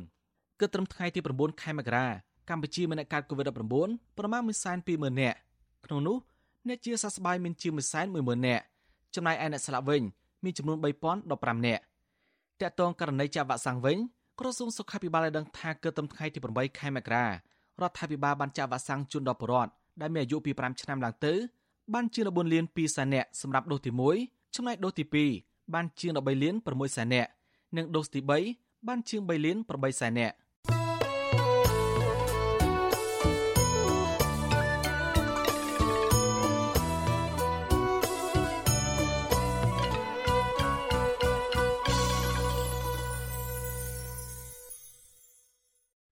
[0.60, 2.08] គិតត្រឹមថ្ងៃទី9ខែមករា
[2.50, 3.54] កម្ពុជាមានអ្នកកើត COVID-19
[4.18, 5.38] ប្រមាណ120,000នាក់
[5.86, 6.18] ក្នុងនោះ
[6.68, 7.74] អ្នកជាសះស្បើយមានជាង
[8.10, 8.64] 110,000នាក់
[9.16, 10.02] ចំណែកឯអ្នកស្លាប់វិញ
[10.44, 11.82] មានចំនួន3015នាក់
[12.62, 13.98] តកតងករណីចាក់វ៉ាក់សាំងវិញ
[14.40, 17.32] ក្រសួងសុខាភិបាលបានដឹងថាគិតត្រឹមថ្ងៃទី8ខែមករារ
[17.90, 19.72] ដ្ឋាភិបាលបានចាក់វ៉ាក់សាំងជូនដល់ប្រជាពលរដ្ឋ
[20.02, 21.34] ដែលមានអាយុពី5ឆ្នាំឡើងទៅ
[21.94, 23.92] បានជាង14លាន2សែននាក់សម្រាប់ដូសទី
[24.24, 27.30] 1ចំណែកដូសទី2 បានជាង13លាន6សែននាក់
[27.78, 28.20] និងដូសទី
[28.54, 30.36] 3បានជាង3លាន8សែននាក់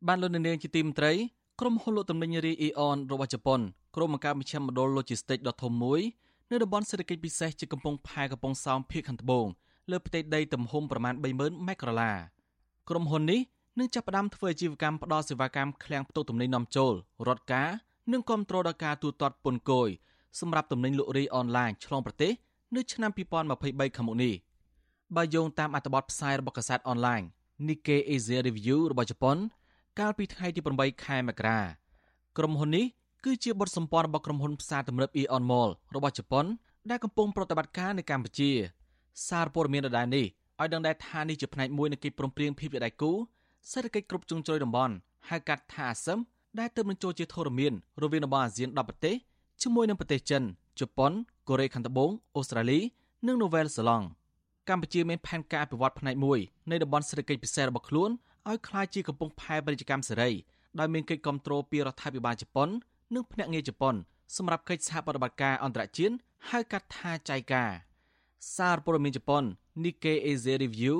[0.07, 1.13] បានលោកនាងជាទីមន្ត្រី
[1.59, 3.59] ក្រុមហ៊ុនលក់ទំនិញរីអ៊ីអនរបស់ជប៉ុន
[3.95, 6.01] ក្រុមបង្កើតមជ្ឈមណ្ឌល Logistics ដ៏ធំមួយ
[6.51, 9.45] នៅតំបន់សេដ្ឋកិច្ចពិសេសជាកំពង់ផែកំពង់សោមភៀកខាងត្បូង
[9.91, 12.11] លើផ្ទៃដីទំហំប្រមាណ30000ម៉ែត្រក្រឡា
[12.89, 13.39] ក្រុមហ៊ុននេះ
[13.79, 16.93] នឹងចាប់ផ្ដើមធ្វើអាជីវកម្មផ្ដល់សេវាកម្មឃ្លាំងផ្ទុកទំនិញនាំចូល
[17.27, 17.69] រត់ការ
[18.11, 19.89] និងគ្រប់គ្រងដល់ការទូទាត់ពន្ធគយ
[20.39, 22.31] សម្រាប់ទំនិញលក់រាយអនឡាញឆ្លងប្រទេស
[22.75, 24.33] នៅឆ្នាំ2023ខាងមុខនេះ
[25.15, 27.21] បើយោងតាមអត្ថបទផ្សាយរបស់កាសែតអនឡាញ
[27.67, 29.37] Nikkei Asia Review របស់ជប៉ុន
[29.99, 31.59] កាលពីថ្ងៃទី8ខែមករា
[32.37, 32.85] ក្រុមហ៊ុននេះ
[33.25, 36.45] គឺជាបទសម្ព័ន្ធរបស់ក្រុមហ៊ុនផ្សារទំនើប Aeon Mall របស់ជប៉ុន
[36.89, 38.51] ដែលកំពុងប្រតិបត្តិការនៅកម្ពុជា
[39.27, 40.25] សារព័ត៌មានដដែលនេះ
[40.61, 43.11] ឲ្យដឹងដែរថានេះជាផ្នែកមួយនៃកិច្ចព្រមព្រៀងភាពជាដៃគូ
[43.71, 44.93] សេដ្ឋកិច្ចគ្រប់ជ្រុងជ្រោយតំបន់
[45.29, 46.19] ហៅកាត់ថាអាស៊ឹម
[46.59, 49.15] ដែលទើបនឹងចូលជាធរមានរវាងតំបន់អាស៊ាន10ប្រទេស
[49.61, 50.43] ជាមួយនឹងប្រទេសចិន
[50.79, 51.11] ជប៉ុន
[51.47, 52.79] កូរ៉េខាងត្បូងអូស្ត្រាលី
[53.27, 54.05] និងនូវែលសេឡង់
[54.69, 56.39] កម្ពុជាមានផែនការអភិវឌ្ឍផ្នែកមួយ
[56.71, 58.09] នៃតំបន់សេដ្ឋកិច្ចពិសេសរបស់ខ្លួន
[58.49, 60.29] ឲ្យក្លាយជាកំពង់ផែពាណិជ្ជកម្មសេរី
[60.79, 62.69] ដោយមានកិច្ចគ្រប់គ្រងពីរដ្ឋាភិបាលជប៉ុន
[63.13, 63.95] និងភ្នាក់ងារជប៉ុន
[64.37, 66.15] សម្រាប់កិច្ចសហប្រតិបត្តិការអន្តរជាតិ
[66.49, 67.63] ហៅកាត់ថាចៃកា
[68.55, 69.43] សារព័ត៌មានជប៉ុន
[69.83, 70.95] Nikkei Asia Review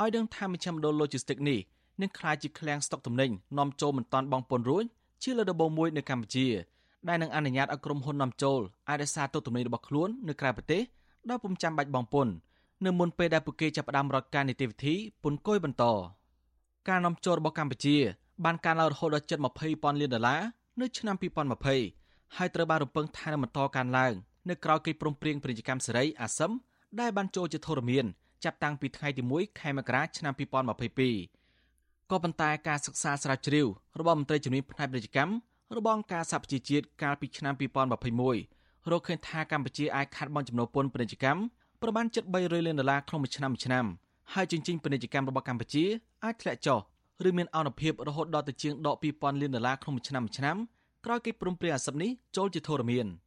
[0.00, 1.60] ឲ្យដឹងថាមជ្ឈមណ្ឌល Logistics នេះ
[2.00, 4.84] នឹងក្លាយជាឃ្លាំងស្តុកទំនិញនាំចូលមិនតាន់បង់ពន្ធរួច
[5.22, 6.46] ជាលើដំបូងមួយនៅកម្ពុជា
[7.08, 10.82] ដែលនឹងអនុញ្ញាតឲ្យក្រុមហ៊ុននាំចូលអាចរក្សាទុកទំនិញរបស់ខ្លួននៅក្រៅប្រទេស
[11.30, 12.32] ដោយពុំចាំបាច់បង់ពន្ធ
[12.84, 15.84] នៅមុនពេលដែលពួកគេចាប់ផ្ដើមរកការនីតិវិធីពន្ធគយបន្ត
[16.88, 17.96] ការនាំចូលរបស់កម្ពុជា
[18.44, 20.40] បានកើនឡើងរហូតដល់ជិត20,000លានដុល្លារ
[20.80, 21.16] នៅឆ្នាំ
[21.76, 24.12] 2020ហើយត្រូវបានរំពឹងថានឹងបន្តកើនឡើង
[24.50, 26.52] នៅក្រៅកិច្ចព្រមព្រៀងពាណិជ្ជកម្មសេរីអាស៊ឹម
[27.00, 28.04] ដែលបានចូលជាធរមាន
[28.44, 33.66] ចាប់តាំងពីថ្ងៃទី1ខែមករាឆ្នាំ2022ក៏ប៉ុន្តែការសិក្សាស្រាវជ្រាវ
[33.98, 35.34] របស់មន្ត្រីជំនាញផ្នែកពាណិជ្ជកម្ម
[35.76, 37.54] របស់អង្គការសហប្រជាជាតិកាលពីឆ្នាំ
[38.22, 41.40] 2021រកឃើញថាកម្ពុជាអាចខាត់បង់ចំណូលពន្ធពាណិជ្ជកម្ម
[41.82, 42.06] ប្រមាណ
[42.36, 43.86] 700លានដុល្លារក្នុងមួយឆ្នាំមួយឆ្នាំ
[44.34, 45.84] ហើយជញ្ជីងពាណិជ្ជកម្មរបស់កម្ពុជា
[46.24, 46.78] អាចធ្លាក់ចុះ
[47.28, 50.56] ឬមានអនុភាពរហូតដល់ទៅជាងដក2000លានដុល្លារក្នុងមួយឆ្នាំមួយឆ្នាំ
[51.04, 53.08] ក្រោយកិច្ចព្រមព្រៀងអាស៊ាននេះចូលជាធរមាន។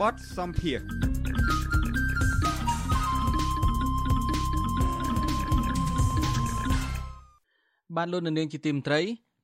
[0.00, 0.78] បទសំភារ
[7.96, 9.00] បានលោកនាងជាទីមត្រី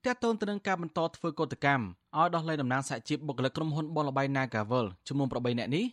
[0.06, 1.84] តើតូនទៅនឹងការបន្តធ្វើកោតកម្ម
[2.18, 5.84] ឲ្យដោះលែងតំណាងសហជីពបុគ្គលិកក្រុមហ៊ុនបនលបៃ Nagavel ចំនួន8នាក់នេះ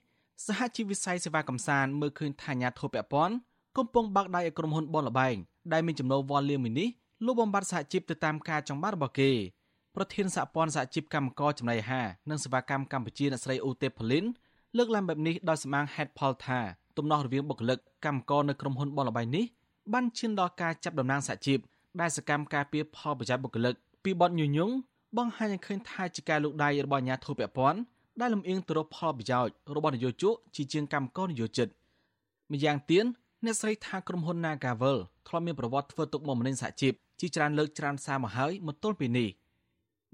[0.46, 3.34] សហជីពវិស័យសេវាកំសាន្តមើលឃើញថាញាធិបពពន់
[3.78, 5.28] កំពុងបាក់ដៃឲ្យក្រុមហ៊ុនបនលបៃ
[5.74, 6.90] ដែលមានចំណូលវ៉ាលលាមនេះ
[7.26, 9.32] លុបបំបត្តិសហជីពទៅតាមការចង់បានរបស់គេ
[9.96, 14.26] ប្រធានសហព័ន្ធសហជីពកម្មករចំណីអាហារនិងសេវាកម្មកម្ពុជាអ្នកស្រីអូទេផូលីន
[14.78, 16.60] លើកឡើងបែបនេះដោយសម្អាងហេតុផលថា
[16.98, 19.46] ទំនាស់រវាងបុគ្គលិកកម្មករនៅក្រុមហ៊ុនបនលបៃនេះ
[19.94, 21.60] បានឈានដល់ការចាប់តំណែងសហជីព
[22.02, 24.72] ដែលសកម្មការពីផលប្រយោជន៍បុគ្គលិក ពីបទញុយញង
[25.18, 27.80] បង្ហាញឲ្យឃើញថាជាការលូកដៃរបស់អាជ្ញាធរពាក់ព័ន្ធ
[28.20, 31.68] ដែលលំអៀងទៅរកផលប្រយោជន៍របស់នយោជកជាជាងកម្មករនយោជិត
[32.52, 33.06] ម្យ៉ាងទៀត
[33.46, 34.98] អ្នកស្រីថាក្រុមហ៊ុន Nagavel
[35.28, 39.30] ធ្លាប់មានប្រវត្តិធ្វើទុកបុកម្នេញសហជីពជាច្រើនលើកច្រើនសារមកហើយមកទល់ពេលនេះ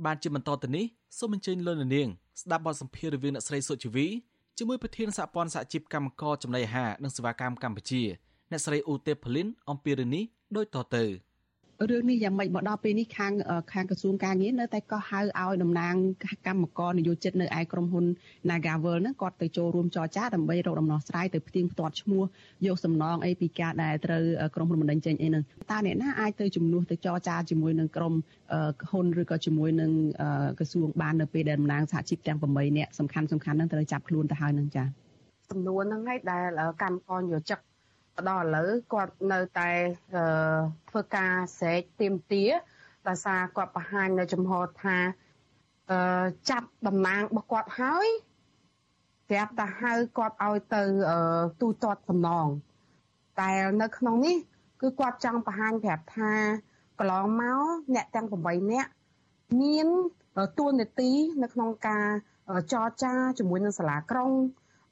[0.05, 0.85] បានជាបន្តទៅនេះ
[1.17, 2.07] សូមអញ្ជើញលោកនាង
[2.41, 4.07] ស្ដាប់បទសម្ភាសន៍រវាងអ្នកស្រីសុជីវី
[4.57, 8.03] ជាមួយប្រធានសហព័ន្ធសហជីពកម្មករចំណីអាហារនិងសេវាកម្មកម្ពុជា
[8.51, 10.23] អ្នកស្រីអ៊ូទេផលីនអំពីរឿងនេះ
[10.55, 11.05] ដូចតទៅ។
[11.87, 13.33] រឿងនេះយ៉ាងម៉េចមកដល់ពេលនេះខាង
[13.73, 15.95] ខាងក្រសួងការងារនៅតែក៏ហៅឲ្យតំណាង
[16.47, 18.05] កម្មករនយោជិតនៅឯក្រុមហ៊ុន
[18.49, 22.23] Nagavel ហ្នឹងគាត់ទៅចូលរួមចរចាដើម្បីរកដំណោះស្រាយទៅផ្ទៀងផ្ទាត់ឈ្មោះ
[22.65, 24.23] យកសំណងអីពីការដែលត្រូវ
[24.55, 28.13] ក្រុមហ៊ុនបណ្ដឹងចេញអីហ្នឹងតើអ្នកណាអាចទៅជំនួសទៅចរចាជាមួយនឹងក្រុម
[28.89, 29.91] ហ៊ុនឬក៏ជាមួយនឹង
[30.57, 34.87] ក្រសួងបាននៅពេលដែលតំណាងសហជីពទាំង8នាក់សំខាន់សំខាន់ហ្នឹងត្រូវចាប់ខ្លួនទៅហើយហ្នឹងចា៎
[35.51, 37.59] ចំនួនហ្នឹងឯងដែលកម្មករនយោជិត
[38.29, 39.69] ដល់ឥឡូវគាត់នៅតែ
[40.89, 42.43] ធ្វើការស្រែកទៀមទា
[43.07, 44.51] ដោយសារគាត់បង្ហាញនៅចំហ
[44.83, 44.97] ថា
[46.49, 48.07] ចាប់តំណាងរបស់គាត់ហើយ
[49.29, 50.81] ប្រាប់តែហៅគាត់ឲ្យទៅ
[51.61, 52.47] ទូទាត់សំណង
[53.39, 53.51] តែ
[53.81, 54.37] នៅក្នុងនេះ
[54.81, 56.31] គឺគាត់ចង់បង្ហាញប្រាប់ថា
[56.99, 57.61] កន្លងមក
[57.95, 58.89] អ្នកទាំង8នាក់
[59.61, 59.87] មាន
[60.59, 61.11] តួនាទី
[61.43, 62.07] នៅក្នុងការ
[62.71, 64.31] ចរចាជាមួយនឹងសាលាក្រុង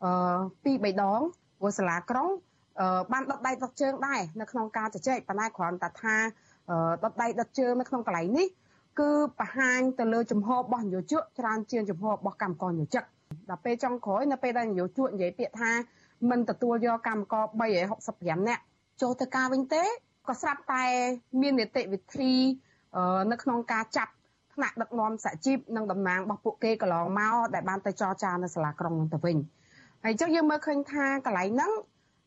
[0.04, 1.22] អឺពីរបីដង
[1.60, 2.30] ព្រោះសាលាក្រុង
[3.12, 6.16] បានដុតដៃដុតជើងដែរនៅក្នុងការជជែកប៉ុន្តែគ្រាន់តែថា
[7.04, 8.48] ដុតដៃដុតជើងនៅក្នុងកន្លែងនេះ
[9.00, 13.04] គឺបង្ហាញទៅលើចំហរបស់នយោជកច្រើនជាងចំហរបស់កម្មករនយោជក
[13.50, 15.72] ដល់ពេលចុងក្រោយនៅពេលដែលនយោជកនិយាយពាក្យថា
[16.30, 17.46] មិនទទួលយកកម្មករ
[17.98, 18.62] 365នាក់
[19.02, 19.84] ចូលទៅការវិញទេ
[20.28, 20.86] ក៏ស្រាប់តែ
[21.42, 22.34] មាននីតិវិធី
[23.32, 24.12] នៅក្នុងការចាប់
[24.54, 29.38] ថ្នាក់ដឹកនាំសហជីពនិងតំណាងរបស់ពួកគេកន្លងមកដែលបានទៅចរចានៅសាលាក្រុងនោះទៅវិញ
[30.04, 31.72] ហើយអញ្ចឹងយើងមើលឃើញថាកន្លែងហ្នឹង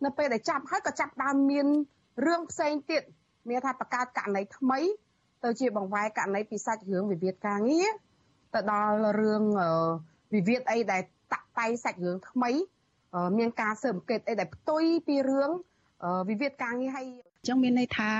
[0.05, 1.67] នៅពេលដែលចាប់ហើយក៏ចាប់ដើមមាន
[2.27, 3.03] រឿងផ្សេងទៀត
[3.49, 4.81] មានថាបង្កើតករណីថ្មី
[5.45, 7.91] ទៅជាបង្វែរករណីពីសាច់រឿងវិវាទការងារ
[8.55, 9.43] ទៅដល់រឿង
[10.35, 12.51] វិវាទអីដែលតាក់តៃសាច់រឿងថ្មី
[13.39, 15.51] មានការស៊ើបអង្កេតអីដែលផ្ទុយពីរឿង
[16.29, 18.11] វិវាទការងារហើយអញ្ចឹងមានន័យថា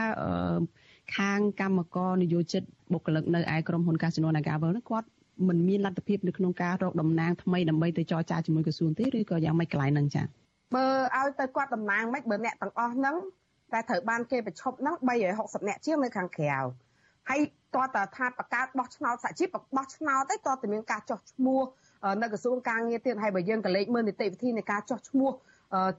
[1.17, 2.63] ខាងកម្មករនយោជិត
[2.93, 5.09] បុគ្គលិកនៅឯក្រុមហ៊ុន Casino Nagavel ហ្នឹងគាត់
[5.49, 10.40] មិនមានលទ្ធភាពនៅក្នុងការរកតំណាងថ្មីដើម្បីទៅចរចាជាមួយក្រសួងទេឬក៏យ៉ាងម៉េចកន្លែងហ្នឹងចា៎
[10.75, 10.87] បើ
[11.19, 13.17] ឲ្យទៅគាត់តំណាងមិនបើអ្នកទាំងអស់ហ្នឹង
[13.73, 14.95] តែត្រូវបានគេប្រឈប់ហ្នឹង
[15.33, 16.57] 360អ្នកជាងនៅខាងក្រៅ
[17.29, 17.41] ហើយ
[17.77, 21.61] តើតើថាបកកើតបោះឆ្នោតសហជីពបោះឆ្នោតទៅតើតើមានការចោះឈ្មោះ
[22.23, 25.31] នៅក្រសួងការងារទៀតហើយបើយើងក៏លេខមើលនីតិវិធីនៃការចោះឈ្មោះ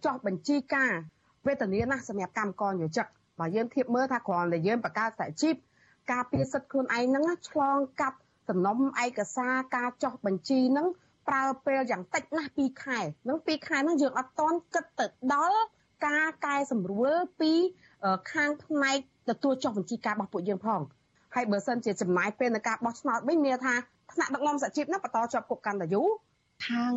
[0.05, 0.91] ចោះបញ្ជីការ
[1.47, 3.05] វេទនាណាសម្រាប់កម្មករយោជិក
[3.39, 5.55] បើយើងធៀបមើលថាគ្រាន់តែយើងបង្កើតសហជីព
[6.11, 8.19] ការពារសិទ្ធិខ្លួនឯងហ្នឹងឆ្លងកាត់
[8.49, 10.88] សំណុំឯកសារការចោះបញ្ជីហ្នឹង
[11.28, 12.99] ប្រើពេលយ៉ាងតិចណាស់2ខែ
[13.30, 15.59] នឹង2ខែហ្នឹងយើងអត់តន់គិតទៅដល់
[16.07, 17.53] ការកែសម្រួលពី
[18.32, 18.97] ខាងផ្នែក
[19.30, 20.82] ទទួលចុះបញ្ជីការរបស់ពួកយើងផង
[21.36, 23.74] ហើយបើសិនជាចំណាយពេលในការបោះឆ្នោតវិញមានថា
[24.13, 26.09] ថ្នាក់ដឹកនាំសហជីពហ្នឹងបន្តជាប់គុកកាន់តែយូរ
[26.67, 26.93] ខាង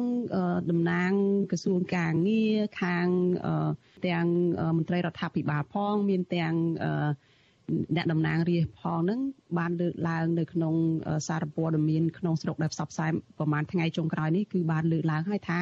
[0.70, 1.12] តំណាង
[1.50, 3.06] ក្រសួងការងារខាង
[4.06, 4.26] ទាំង
[4.76, 9.20] មន្ត្រីរដ្ឋាភិបាលផង មានទាំងអ្នកតំណាងរាស្ត្រផងហ្នឹង
[9.58, 10.74] បានលើកឡើងនៅក្នុង
[11.28, 15.60] សារព័ត៌មានក្នុងស្រុកដែលផ្សព្វផ្សាយប្រហែលថ្ងៃចុងក្រោយនេះគឺបានលើកឡើងហើយថា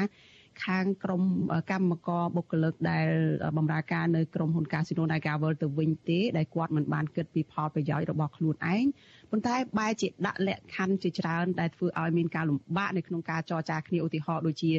[0.64, 1.22] ខាងក្រម
[1.70, 3.08] កម្មករបុគ្គលិកដែល
[3.56, 8.84] បម្រើការនៅក្រមហ៊ុន Casino Nagavel ទៅវិញទេដែលគាត់មិនបានគិតពីផលប្រយោជន៍របស់ខ្លួនឯង
[9.30, 14.74] ប៉ុន្តែបែរជាដាក់លក្ខខណ្ឌជាច្រើនដែលធ្វើឲ្យមានការលំបាកនៅក្នុងការចរចាគ្នាឧទាហរណ៍ដូចជាឥ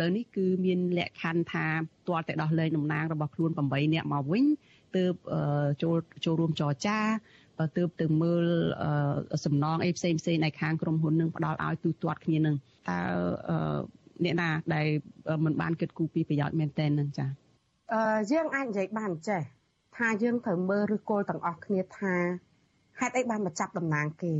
[0.00, 1.66] ឡូវនេះគឺមានលក្ខខណ្ឌថា
[2.08, 4.44] ទាល់តែដោះលែងតំណាងរបស់ខ្លួន8នាក់មកវិញ
[4.96, 5.14] ទើប
[5.82, 6.98] ចូលចូលរួមចរចា
[7.76, 8.44] ទើបទៅមើល
[9.44, 12.56] សំណងអីផ្សេងផ្សេងในខាងក្រុមហ៊ុននឹងផ្ដល់ឲ្យទូទាត់គ្នានឹង
[12.88, 12.98] តើ
[14.24, 14.86] អ្នកណាដែល
[15.44, 17.26] មិនបានគិតគូរពីប្រយោជន៍មែនតែននឹងចា
[17.92, 19.42] អឺយើងអាចនិយាយបានចេះ
[19.96, 22.14] ថាយើងត្រូវមើលឬគល់ទាំងអស់គ្នាថា
[23.00, 24.34] ហេតុអីបានមកចាប់តំណាងគេ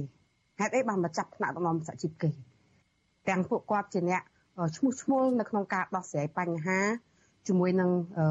[0.61, 2.31] ហេតុអីបានមកចាប់ថ្នាក់ដឹកនាំសហជីពគេ
[3.29, 4.23] ទាំងពួកគាត់ជាអ្នក
[4.77, 6.79] ឈ្មោះឈ្មោះនៅក្នុងការដោះស្រាយបញ្ហា
[7.47, 8.27] ជាមួយនឹងអឺ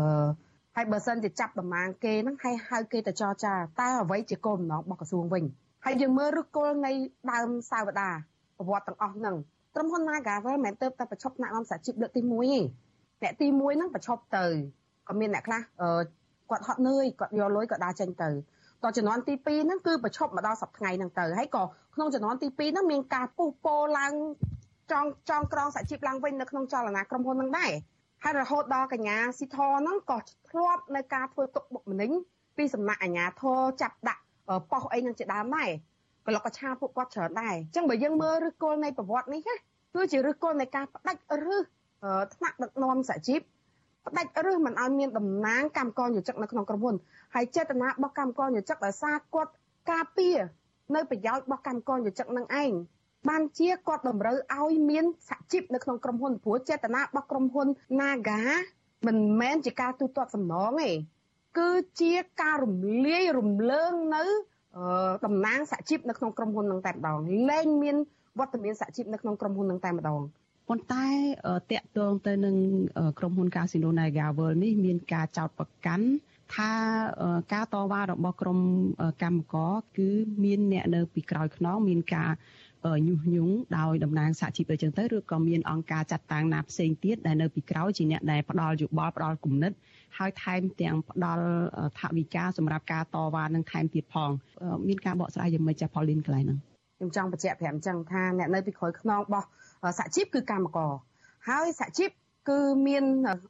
[0.77, 5.43] ហើយបើសិនជាចាប់តំណាងគេហ្នឹងហើយហៅគេទៅចរចាតើអ្វីជាគោលបំណងរបស់ក្រសួងវិញ
[5.85, 6.91] ហើយយើងមើលឫសគល់នៃ
[7.31, 8.09] ដើមសាវតា
[8.57, 9.35] ប្រវត្តិទាំងអស់ហ្នឹង
[9.75, 12.59] ក្រុមហ៊ុន Nagavel មិនមែនទៅតែប្រឈប់ថ្នាក់នាំសហជីពលើកទី1ទេ
[13.21, 14.45] អ្នកទី1ហ្នឹងប្រឈប់ទៅ
[15.07, 15.61] ក៏មានអ្នកខ្លះ
[16.49, 18.29] គាត់ហត់នឿយគាត់យកលុយគាត់ដើរចេញទៅ
[18.83, 21.63] តជំនាន់ទី2ហ្នឹងគឺប្រឈប់មកដល់សប្តាហ៍ថ្ងៃហ្នឹងទៅហើយក៏
[21.95, 24.13] ក្នុងជំនាន់ទី2ហ្នឹងមានការពុះពោឡើង
[24.91, 27.71] ចង់ចង់ក្រងសហជីពឡើងវិញនៅក្នុងចលនាក្រុមហ៊ុនហ្នឹងដែរ
[28.27, 30.17] ហើយរហូតដល់កញ្ញាស៊ីធហ្នឹងក៏
[30.49, 32.11] ធ្លាប់នៅការធ្វើទុកបុកម្នេញ
[32.57, 34.21] ពីសំណាក់អាជ្ញាធរចាប់ដាក់
[34.71, 35.69] ប៉ុស្តិ៍អីនឹងជាដើមដែរ
[36.27, 39.55] ក្លុកកឆាពួកគាត់ច្រើនដែរអញ្ចឹងបើយើងមើលឫសគល់នៃប្រវត្តិនេះណា
[39.95, 41.63] គឺជាឫសគល់នៃការផ្ដាច់ឫស
[42.35, 43.41] ថ្នាក់ដឹកនាំសហជីព
[44.07, 46.95] ផ្ដាច់ឫសមិនឲ្យមានតំណាងកម្មករយោជិកនៅក្នុងក្រុមហ៊ុន
[47.35, 49.51] ហើយចេតនារបស់កម្មករយោជិកដោយសារគាត់
[49.91, 50.37] ការពារ
[50.95, 52.71] នៅប្រយោជន៍របស់កម្មករយោជិកនឹងឯង
[53.29, 57.67] បានជាគាត់តម្រូវឲ្យមានសហជីពនៅក្នុងក្រុមហ៊ុនព្រោះចេតនារបស់ក្រុមហ៊ុន
[57.99, 58.41] Naga
[59.07, 60.91] មិនមែនជាការទូទាត់សំណងទេ
[61.57, 61.69] គឺ
[62.01, 64.23] ជាការរំលាយរំលើងនៅ
[65.25, 67.17] តំណាងសហជីពនៅក្នុងក្រុមហ៊ុននឹងតែម្ដង
[67.49, 67.95] លែងមាន
[68.39, 70.21] វត្តមានសហជីពនៅក្នុងក្រុមហ៊ុននឹងតែម្ដង
[70.69, 71.07] ប៉ុន្តែ
[71.71, 72.55] តកតងទៅនឹង
[73.19, 76.07] ក្រុមហ៊ុន Casino Naga World នេះមានការចោទប្រកាន់
[76.55, 76.71] ថា
[77.53, 78.59] ការតវ៉ារបស់ក្រុម
[79.23, 80.09] កម្មករគឺ
[80.43, 82.31] មានអ្នកនៅពីក្រោយខ្នងមានការ
[83.07, 89.71] ញុះញង់ដោយតំណាងសហជីពអីចឹងទៅឬក៏មានអង្គការចាត់តាំងណាផ្សេងទៀតដែលនៅពីក្រោយជាអ្នកដែលផ្ដល់យោបល់ផ្ដល់គំនិត
[90.17, 91.45] ហើយថែមទាំងផ្ដល់
[91.99, 94.29] ថវិកាសម្រាប់ការតវ៉ានឹងថែមទៀតផង
[94.87, 96.59] មានការបកស្រាយយ៉ាងម៉េចចាស់ Pauline កន្លែងហ្នឹង
[96.97, 99.47] ខ្ញុំចង់បញ្ជាក់ប្រាប់អញ្ចឹងថាអ្នកនៅពីក្រោយខ្នងរបស់
[99.99, 100.91] សហជីពគឺកម្មករ
[101.49, 102.09] ហើយសហជីព
[102.49, 103.03] គឺមាន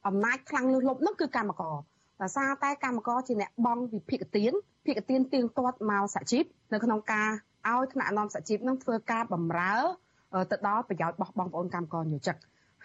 [0.08, 1.76] អំណាចខ្លាំងលើសលប់នោះគឺកម្មករ
[2.22, 4.54] ដោយសារតែកម្មករជាអ្នកបង់វិភាគទាន
[4.86, 7.30] ភាគទានទៀងទាត់មកសហជីពនៅក្នុងការ
[7.74, 9.74] ឲ្យថ្នាក់នាំសហជីពនឹងធ្វើការបម្រើ
[10.52, 12.36] ទៅដល់ប្រយោជន៍របស់បងប្អូនកម្មករយោជិក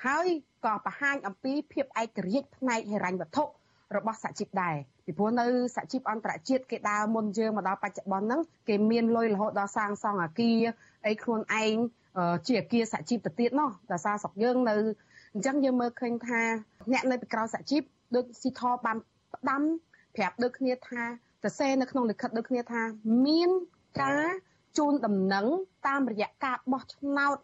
[0.04, 0.26] ហើយ
[0.64, 3.44] ក៏បង្ហាញអំពីភាពឯករាជ្យផ្នែកហិរញ្ញវត្ថុ
[3.96, 4.74] របស់សហជីពដែរ
[5.04, 10.58] ពីព្រោះនៅសហជីពអន្តរជាតិគេដើរមុនយើងមកដល់បច្ចុប្បន្នហ្នឹងគេមានលុយរហូតដល់សាងសង់អាគារ
[11.06, 11.74] អីខ្លួនឯង
[12.46, 14.76] ជាអាគារសហជីពទៅទៀតនោះដោយសារស្រុកយើងនៅ
[15.34, 16.40] អញ្ចឹងយើងមើលឃើញថា
[16.92, 17.82] អ្នកនៅពីក្រៅសហជីព
[18.14, 18.96] ដូចស៊ីថបាន
[19.34, 19.62] ផ្ដាំ
[20.16, 21.02] ប្រាប់ដូចគ្នាថា
[21.42, 22.82] សរសេរនៅក្នុងលិខិតដូចគ្នាថា
[23.26, 23.50] មាន
[24.02, 24.26] ការ
[24.78, 25.46] ជូនដំណឹង
[25.88, 27.36] តាមរយៈការបោះឆ្នោត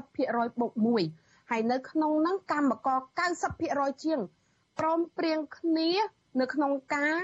[0.00, 0.72] 50%បូក
[1.10, 2.98] 1ហើយនៅក្នុងហ្នឹងកម្មករ
[3.52, 4.20] 90%ជាង
[4.78, 5.90] ព្រមព្រៀងគ្នា
[6.40, 7.16] នៅក្នុងការ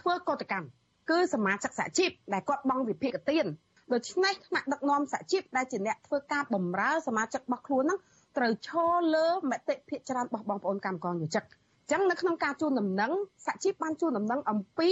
[0.00, 0.68] ធ្វើកតកម្ម
[1.10, 3.46] គឺសមាជិកសហជីពដែលគាត់បង់វិភាគទាន
[3.92, 7.98] ដូច្នេះថ្នាក់ដឹកនាំសហជីពដែលជាអ្នកធ្វើការបម្រើសមាជិករបស់ខ្លួនហ្នឹង
[8.36, 13.12] ត្រូវឈរលើមតិភាគច្រើនរបស់បងប្អូនកម្មករយោជិកអញ្ចឹងនៅក្នុងការជួនដំណឹង
[13.46, 14.90] សហជីពបានជួនដំណឹងអំពី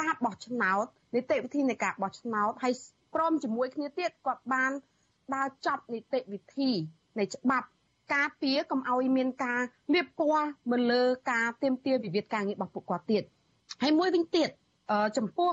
[0.00, 2.74] ការបោះឆ្នោតនីតិវិធីនៃការបោះឆ្នោតហើយ
[3.14, 4.70] ព្រមជាមួយគ្នាទៀតគាត់បាន
[5.34, 6.70] ដើរចប់នីតិវិធី
[7.18, 7.66] នៃច្បាប់
[8.14, 9.60] ការពារកុំឲ្យមានការ
[9.94, 13.22] លៀបពណ៌មកលើការទៀមទាវិវាទការងាររបស់ពួកគាត់ទៀត
[13.82, 14.48] ហើយមួយវិញទៀត
[15.16, 15.50] ចំពោះ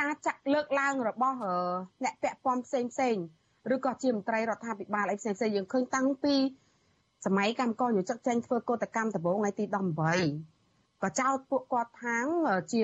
[0.00, 1.36] ការចាក់លើកឡើងរបស់
[2.04, 3.16] អ្នកពាក់ព័ន្ធផ្សេងផ្សេង
[3.74, 6.34] ឬក៏ជាមន្ត្រីរដ្ឋាភិបាលអីផ្សេងផ្សេងយើងឃើញតាំងពី
[7.26, 9.64] សម័យកម្មករយោជិកចេញធ្វើកោតកម្មដំបូងថ្ងៃទី
[10.34, 12.24] 18ក៏ចោទពួកគាត់ថាង
[12.72, 12.82] ជា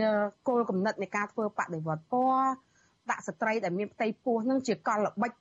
[0.48, 2.50] គោលគំនិតនៃការធ្វើបដិវត្តពណ៌
[3.10, 5.32] ដាក់ស្ត្រីដែលមានផ្ទៃពោះនឹងជាកលល្បិច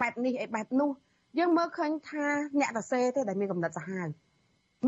[0.00, 0.90] បែបនេះអីបែបនោះ
[1.38, 2.26] យើងមើលឃើញថា
[2.60, 4.06] អ្នកតសេទេដែលមានកំណត់សាហាវ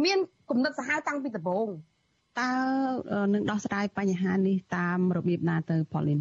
[0.04, 0.18] មាន
[0.50, 1.68] កំណត់សាហាវតាំងពីដំបូង
[2.40, 2.50] តើ
[3.34, 6.20] នឹងដោះស្រាយបញ្ហានេះតាមរបៀបណាទៅប៉ូលីន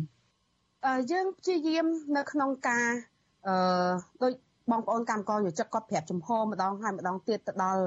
[0.85, 1.85] អឺយើងព្យាយាម
[2.17, 2.87] នៅក្នុងការ
[3.47, 3.55] អឺ
[4.23, 4.33] ដូច
[4.71, 7.81] បងប្អូនកម្មករយោជិកគាត់ប្រាប់ចំហម្ដងហើយម្ដងទៀតទៅដល់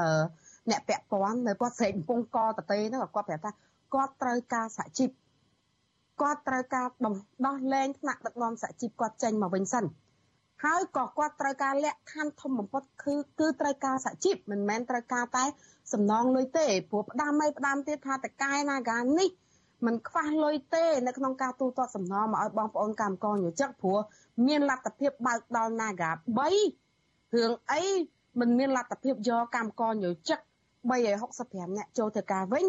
[0.71, 3.51] អ្នកពាក់ព័ន្ធនៅគាត់ស្រែកកំពុងកតតេហ្នឹងគាត់ប្រាប់ថា
[3.95, 5.11] គាត់ត្រូវការសហជីព
[6.22, 6.88] គាត់ត្រូវការ
[7.46, 9.86] ដោះលែងថ្នាក់ដឹកនាំសហជីពគាត់ចេញមកវិញសិន
[10.66, 15.46] ហើយក៏គាត់ត្រូវការលក្ខខណ្ឌធំបំផុតគឺគឺត្រូវការសហជីពមិនមែនត្រូវការតែ
[15.94, 19.30] សំណងលុយទេព្រោះផ្ដាំឲ្យផ្ដាំទៀតថាតកែណាកានេះ
[19.86, 24.00] มันខ្វះលុយទេនៅក្នុងការទូទាត់សំណងមកឲ្យបងប្អូនកម្មករយោជិកព្រោះ
[24.48, 27.84] មានលទ្ធភាពបើកដល់ Naga 3រឿងអី
[28.40, 30.40] มันមានលទ្ធភាពយកកម្មករយោជិក
[30.90, 32.66] 365នាក់ចូលធ្វើការវិញ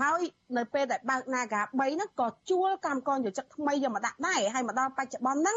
[0.00, 0.20] ហើយ
[0.56, 5.56] នៅពេលដែលបើក Naga 3ហ្នឹងក៏ជួលកម្មករយោជិកថ្មីយកមកដាក់ដែរហើយមកដល់បច្ចុប្បន្នហ្នឹង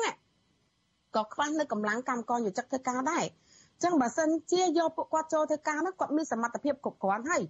[1.16, 7.42] ក៏ខ្វះនៅកម្លាំងកម្មករយោជិកធ្វើការដែរអញ្ចឹងបើសិនជាយកពួកគាត់ចូលធ្វើការហ្នឹងគាត់មានសមត្ថភាពគ្រប់គ្រាន់ហើយ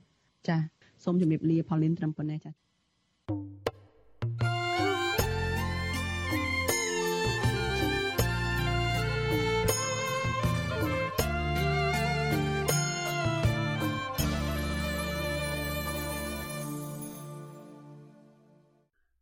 [0.48, 0.58] ចា
[1.04, 2.52] សូមជម្រាបលាផលីនត្រឹមប៉ុណ្ណេះចា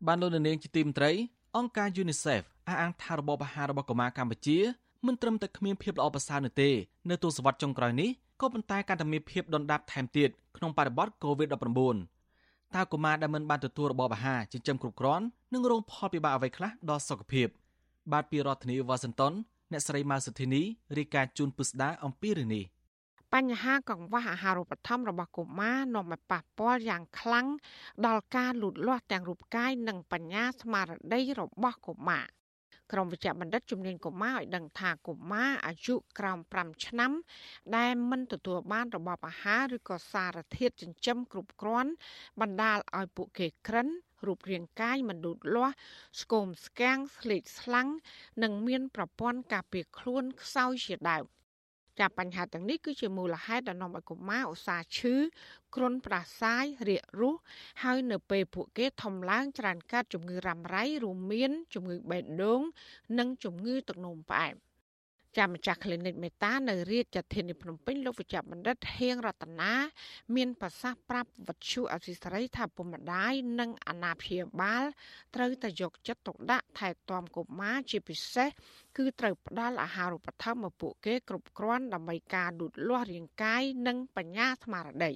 [0.05, 1.11] បានលោកនាងជាទីមត្រី
[1.57, 4.57] អង្គការ UNICEF អះអាងថារបបអាហាររបស់កុមារកម្ពុជា
[5.05, 6.69] មិនត្រឹមតែគ្មានភាពល្អប្រសើរនោះទេ
[7.09, 8.09] នៅទសវត្សរ៍ចុងក្រោយនេះ
[8.41, 17.47] ក៏ប៉ុន្តែកាន់តែមានភាពដុនដាបថែមទៀតក្នុងបរិបទ COVID-19 តើកុមារដែលមិនបានទទួលរបបអាហារចិញ្ចឹមគ្រប់គ្រាន់នឹងរងផលពិបាកអ្វីខ្លះដល់សុខភាព
[18.11, 19.33] បាទពីរដ្ឋធានីវ៉ាស៊ីនតោន
[19.71, 20.61] អ្នកស្រីម៉ៅសុធីនី
[20.97, 22.63] រាយការណ៍ជូនពុស្ដាអំពីរឿងនេះ
[23.33, 27.47] បញ្ហាកង្វះអាហារូបត្ថម្ភរបស់កុមារនាំឲ្យប៉ះពាល់យ៉ាងខ្លាំង
[28.05, 32.25] ដល់ការលូតលាស់ទាំងរូបកាយនិងបញ្ញាស្មារតីរបស់កុមារ
[32.91, 37.11] ក្រុមវិជ្ជបណ្ឌិតជំនាញកុមារឲ្យដឹងថាកុមារអាយុក្រោម5ឆ្នាំ
[37.77, 41.91] ដែលមិនទទួលបានរបបអាហារឬក៏សារធាតុចិញ្ចឹមគ្រប់គ្រាន់
[42.41, 43.87] បណ្ដាលឲ្យពួកគេក្រិន
[44.27, 45.75] រូបរាងកាយមិនលូតលាស់
[46.21, 47.87] ស្គមស្គាំងស្លេកស្លាំង
[48.43, 51.36] និងមានប្រព័ន្ធការពារខ្លួនខ្សោយជាដើម
[51.99, 55.15] ចាបញ្ហាទាំងនេះគឺជាមូលហេតុដែលនាំឲ្យកុមារឧស្សាហ៍ឈឺ
[55.75, 57.35] គ្រុនផ្ដាសាយរាករូស
[57.83, 62.61] ហើយនៅពេលពួកគេធំឡើងច្រើនកើតជំងឺរ៉ាំរ៉ៃរួមមានជំងឺបេះដូង
[63.19, 64.55] និងជំងឺទឹកនោមផ្អែម
[65.37, 69.73] ចាំម្ចាស់ clinic មេតានៅរាជធានីភ្នំពេញលោកវិជ្ជបណ្ឌិតហៀងរតនា
[70.35, 74.83] មានប្រសាសន៍ប្រាប់វត្ថុអសីសេរីថាពុកម្ដាយនិងអាណាព្យាបាល
[75.35, 78.49] ត្រូវតែយកចិត្តទុកដាក់ថែទាំកុមារជាពិសេស
[78.97, 85.13] គឺត្រូវផ្ដល់អាហារូបត្ថម្ភមកពួកគេគ្រប់គ្រាន់ដើម្បីការលូតលាស់រាងកាយនិងបញ្ញាស្មារតី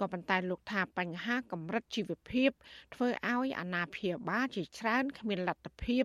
[0.00, 2.50] ក៏ប៉ុន្តែលោកថាបញ្ហាកម្រិតជីវភាព
[2.94, 6.04] ធ្វើឲ្យអាណាព្យាបាលជាច្រើនគ្មានលទ្ធភាព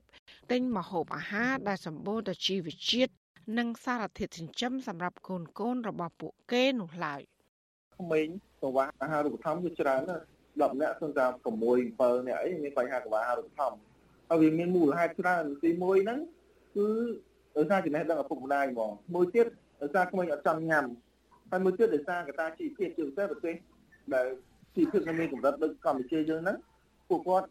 [0.51, 3.13] ទិញម្ហូបអាហារដែលសម្បូរទៅជីវជាតិ
[3.57, 7.21] និងសារធាតុចិញ្ចឹមសម្រាប់កូនកូនរបស់ពួកគេនោះឡើយ
[7.97, 8.27] ក្មេង
[8.61, 13.77] កង្វះអាហារូបត្ថម្ភគឺច្រើនណាស់10នាក់សឹងតែ6 7នាក់អីមានបញ្ហាកង្វះអាហារូបត្ថម្ភ
[14.29, 16.19] ហើយវាមានមូលហេតុច្រើនទី1ហ្នឹង
[16.75, 16.87] គឺ
[17.57, 19.47] ដោយសារចំណេះដឹងឪពុកម្ដាយហ្មងមួយទៀត
[19.81, 20.85] ដោយសារក្មេងអត់ចង់ញ៉ាំ
[21.51, 23.55] ហើយមួយទៀតដោយសារកត្តាជីវភាពជាពិសេសប្រទេស
[24.13, 24.27] ដែល
[24.75, 26.57] ជីវភាពនៅមានកម្រិតដូចកម្ពុជាយើងហ្នឹង
[27.09, 27.47] ពួកគាត់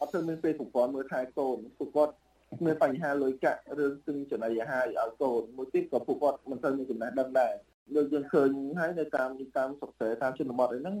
[0.00, 2.27] អត់ទៅមានពេលប្រព័ន្ធមើលថែកូនពួកគាត់មា
[2.66, 7.54] នបញ្ហាលុយកាក់រឿងទិញចំណីអាហារឲ្យកូនមួយទៀតក៏ពួកគាត់មិនសូវមានចំណេះដឹងដែរ
[7.96, 10.96] ដូចយើងឃើញហើយនៅតាមតាមសុខសេតាមជនបទអីហ្នឹង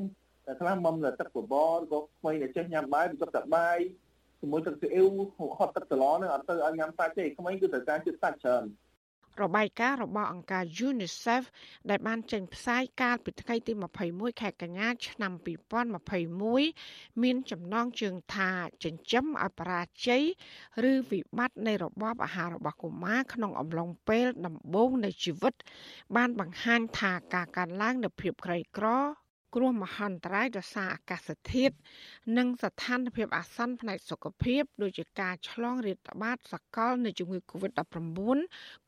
[0.46, 3.78] តែខ្លះមុំតែទឹកបបរក៏ថ្មីតែចេះញ៉ាំបាយពីទឹកតែបាយ
[4.40, 8.64] ជាមួយទឹកស៊ីអ៊ីវហត់ទឹកសឡហ្នឹងអត់ទៅឲ្យញ៉ាំសាច់ទេក្មេងគឺត្រូវការជាតិសាច់ច្រើន
[9.42, 11.42] របាយការណ៍របស់អង្គការ UNICEF
[11.90, 13.72] ដែលបានចេញផ្សាយកាលពីថ្ងៃទី
[14.06, 15.32] 21ខែកញ្ញាឆ្នាំ
[16.46, 18.50] 2021មានចំណងជើងថា
[18.84, 20.22] ចិញ្ចឹមឲ្យបរាជ័យ
[20.90, 25.54] ឬវិបត្តិនៃរបបអាហាររបស់កុមារក្នុងអំឡុងពេលដំបូងនៃជីវិត
[26.16, 28.88] បានបង្ហាញថាការកើនឡើងនៃភាពក្រីក្រ
[29.54, 31.74] គ្រោះមហន្តរាយដោយសារអាកាសធាតុ
[32.38, 38.38] និងស្ថានភាពអាសន្នផ្នែកសុខភាពដូចជាការឆ្លងរាតត្បាតសកលនៃជំងឺ Covid-19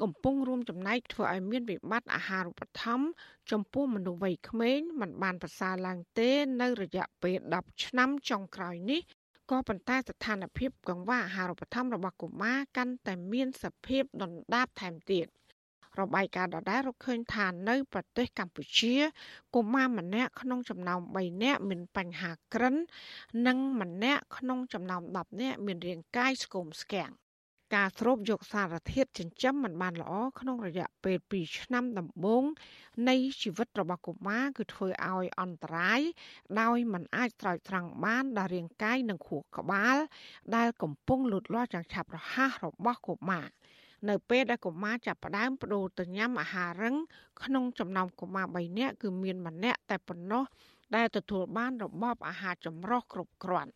[0.02, 3.06] កំពុងរួមចំណែកធ្វើឲ្យមានវិបត្តិអាហារូបត្ថម្ភ
[3.50, 6.30] ចំពោះមនុស្សវ័យក្មេងមិនបានប្រសើរឡើងទេ
[6.60, 9.00] នៅរយៈពេល10ឆ្នាំចុងក្រោយនេះ
[9.50, 15.26] ក៏ប៉ុន្តែស្ថានភាពកង្វះអាហារូបត្ថម្ភរបស់កុមារកាន់តែមានសភាពដុនដាបថែមទៀត។
[16.00, 18.94] របាយការណ៍ដដែលរកឃើញថានៅប្រទេសកម្ពុជា
[19.54, 22.74] កុមារម្នាក់ក្នុងចំណោម3នាក់មានបញ្ហាក្រិន
[23.46, 27.12] និងម្នាក់ក្នុងចំណោម10នាក់មានរាងកាយស្គមស្គាំង
[27.74, 32.44] ការស្រូបយកសារធាតុចិញ្ចឹមមិនបានល្អក្នុងរយៈពេល2ឆ្នាំដំបូង
[33.08, 36.00] នៃជីវិតរបស់កុមារគឺធ្វើឲ្យអន្តរាយ
[36.60, 39.96] ដោយមិនអាចស្រោចស្រង់បានដល់រាងកាយនិងខួរក្បាល
[40.56, 43.46] ដែលកំពុងលូតលាស់យ៉ាងឆាប់រហ័សរបស់កុមារ
[44.08, 46.96] នៅពេលដែលកុមារចាប់ផ្ដើមបដូរទៅញ៉ាំអាហាររឹង
[47.42, 50.44] ក្នុងចំណោមកុមារ3នាក់គឺមានម្នាក់តែប៉ុណ្ណោះ
[50.96, 53.72] ដែលទទួលបានរបបអាហារចម្រុះគ្រប់គ្រាន់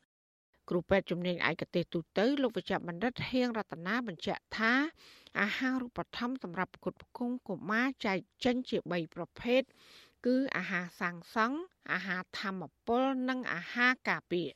[0.70, 4.72] គ្រូពេទ្យជំនាញឯកទេសទូទៅលោកវិជ្ជបណ្ឌិតហៀងរតនាបញ្ជាក់ថា
[5.40, 9.62] អាហាររូបត្ថម្ភសម្រាប់ផ្គត់ផ្គង់កុមារចែកចេញជា3ប្រភេទ
[10.26, 11.58] គឺអាហារសាងសង់
[11.92, 14.48] អាហារធម្មពលនិងអាហារការពារ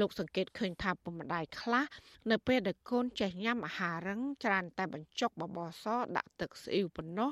[0.00, 1.86] លោកសង្កេតឃើញថាពុកម្ដាយខ្លះ
[2.30, 5.86] នៅពេលដែលកូនចេះញ៉ាំអាហាររឹងច្រើនតែបញ្ចុកបបរស
[6.16, 7.30] ដាក់ទឹកស្អ៊ីវប៉ុណ្ណោះ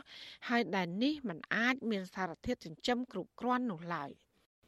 [0.48, 4.11] ហើយដែលនេះมันអាចមានសារធាតុចិញ្ចឹមគ្រប់គ្រាន់នោះឡើយ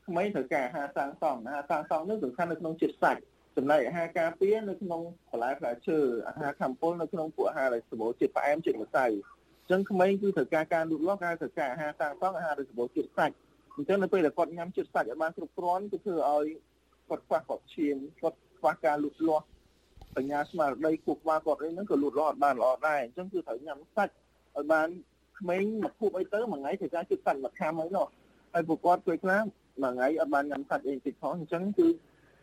[0.06, 3.20] ក្មេងត្រូវការអាហារសាងសង់អាហារសាងសង់នេះសំខាន់នៅក្នុងជាតិសាច់
[3.56, 13.34] ចំណែកអាហារការពារនៅក្នុងបន្លែផ្លែឈើអាហារធម្មពលនៅក្នុងពួកអាហារដែលសម្បូរជាតិផ្អែមជាតិម្សៅអញ្ចឹងក្មេងគឺត្រូវការការលូតលាស់ការត្រូវការអាហារសាងសង់អាហារដែលសម្បូរជាតិសាច់
[13.76, 16.46] អញ្ចឹងនៅពេលដែលគាត់ញ៉ាំជាតិសាច់ឲ្យបានគ្រប់គ្រាន់គឺធ្វើឲ្យ
[17.08, 19.46] គាត់ខ្វះគាត់ឈាមគាត់ខ្វះការលូតលាស់
[20.16, 24.12] បញ្ញាស្មារតីគូក្បាលគាត់អីហ្នឹងក៏លូតលាស់អត់បានល្អដែរអញ្ចឹងគឺត្រូវញ៉ាំសាច់
[24.56, 24.88] ឲ្យបាន
[25.40, 28.06] ក្មេងមកភពអីទៅមួយថ្ងៃត្រូវការជាតិសាច់មួយខាំអីនោះ
[28.54, 31.86] ហើយពួកគាត់ជួយខ្លះមួយថ្ងៃអត់បានញ៉ាំសាច់អីតិចផងអញ្ចឹងគឺ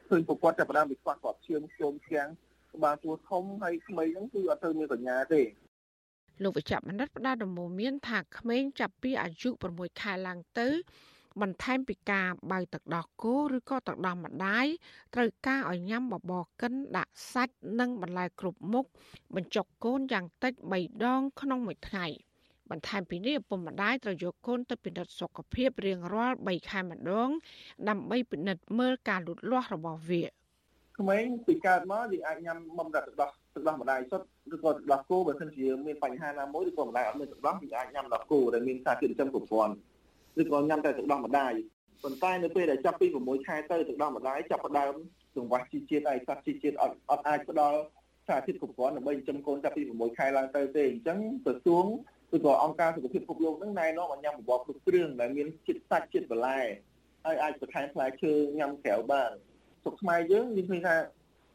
[0.10, 2.30] ឃើញពួកគាត់ចាប់ផ្ដើមពីខ្វះគាត់ឈាមជុំខ្លាំង
[2.74, 5.42] ក្បាលទួធំហើយក្មេងហ្នឹងគឺអត់ទៅមានបញ្ញាទេ
[6.44, 10.68] លោកវិជ្ជបណ្ឌិតផ្ដល់ដំណោមានថាក្មេងចាប់ពីអាយុ6ខែឡើងទៅ
[11.42, 14.66] បន្ថែមពីការបើទឹកដោះគោឬក៏ទឹកដោះម្ដាយ
[15.16, 18.86] ត្រូវការឲ្យញ៉ាំបបរកិនដាក់សាច់និងបន្លែគ្រប់មុខ
[19.36, 22.06] បញ្ចុកកូនយ៉ាងតិច3ដងក្នុងមួយថ្ងៃ
[22.70, 27.30] បន្ថែមពីនេះឪពុកម្ដាយត្រូវយកកូនទៅពិនិត្យសុខភាពរៀងរាល់3ខែម្ដង
[27.90, 30.24] ដើម្បីពិនិត្យមើលការលូតលាស់របស់វា
[31.00, 39.74] ក្មេងពីកើតមកវាអាចញ៉ាំបំរទឹកដោះទឹកដោះម្ដាយសុទ្ធឬក៏ទឹកដោះគោបើមិនជាមានបញ្ហាណាមួយឬក៏ម្ដាយអត់មានទឹកដោះវាអាចញ៉ាំទឹកដោះគោដែលមានសារជាតិចិញ្ចឹមគ្រប់គ្រាន់
[40.42, 41.54] ឬក៏ញ៉ាំតែទឹកដោះម្ដាយ
[42.04, 44.94] ប៉ុន្តែនៅពេលដែលចាប់ពី6ខែទៅទឹកដោះម្ដាយចាប់ផ្ដើម
[45.36, 47.80] ចង្វាស់ជីជាតិហើយសាច់ជីជាតិអត់អត់អាចផ្ដល់
[48.28, 51.86] សារធាតុគ្រប់គ្រាន់ដើម្បីចិញ្ចឹមកូនចាប់ពី6ខែឡើងទៅទេអញ្ចឹងក្រសួង
[52.36, 56.60] ឬក៏អង្គការសុខភាពពិភពលោកនឹងណែនាំឲ្យញ៉ាំបបរគ្រប់គ្រឿងដែលមានជាតិសាច់ជាតិបន្លែ
[57.26, 59.32] ហើយអាចបន្ថែមផ្លែឈើញ៉ាំក្រៅបាន
[59.84, 60.96] សុខខ្មែរយើងមានឃើញថា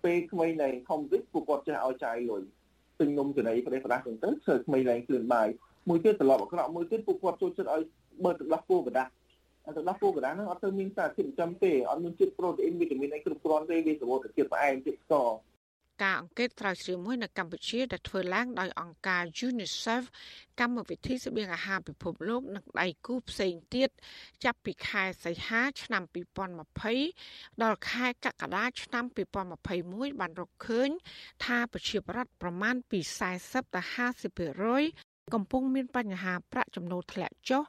[0.05, 2.43] ពេលក្មេងឡើងធំតិចពួកគាត់ចេះឲ្យចាយលុយ
[3.01, 5.49] ទិញនំចំណីប្រទេសប្រដាស់ទៅទៅធ្វើក្មេងឡើងគ្លឿនបាយ
[5.89, 7.83] មួយទៀតត្រឡប់អាក្រក់មួយទៀតពួកគាត់ចូលចិត្តឲ្យ
[8.25, 9.11] បើទឹកដោះគោកដាស់
[9.77, 15.31] ទឹកដោះគោកដាស់ហ្នឹងអត់ទៅមានសារធាតុចិញ្ចឹមទេអត់មានជាតិប្រូតេអ៊ីនវីតាមីនអីគ្រប់គ្រាន់ទេវាសម្បូរទៅជាតិផ្អែមជាតិស្ករ
[16.03, 20.03] ការអង្កេតស្រាវជ្រាវមួយនៅកម្ពុជាដែលធ្វើឡើងដោយអង្គការ UNICEF
[20.61, 23.91] កម្មវិធីស្បៀងអាហារពិភពលោកនិងដៃគូផ្សេងទៀត
[24.45, 26.03] ចាប់ពីខែសីហាឆ្នាំ
[26.83, 29.05] 2020ដល់ខែកក្កដាឆ្នាំ
[29.63, 30.89] 2021បានរកឃើញ
[31.45, 33.01] ថាប្រជាប្រដ្ឋប្រមាណពី
[33.37, 33.83] 40ទៅ
[34.69, 37.63] 50% កំពុងមានបញ្ហាប្រាក់ចំណូលធ្លាក់ចុះ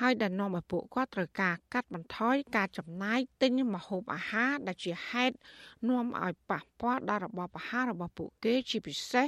[0.00, 5.34] ហើយដែលនាំឲ្យពួកគាត់ត្រូវការកាត់បន្ថយការចំណាយទិញម្ហូបអាហារដែលជាហេតុ
[5.88, 9.26] នាំឲ្យប៉ះពាល់ដល់របបអាហាររបស់ពួកគេជាពិសេស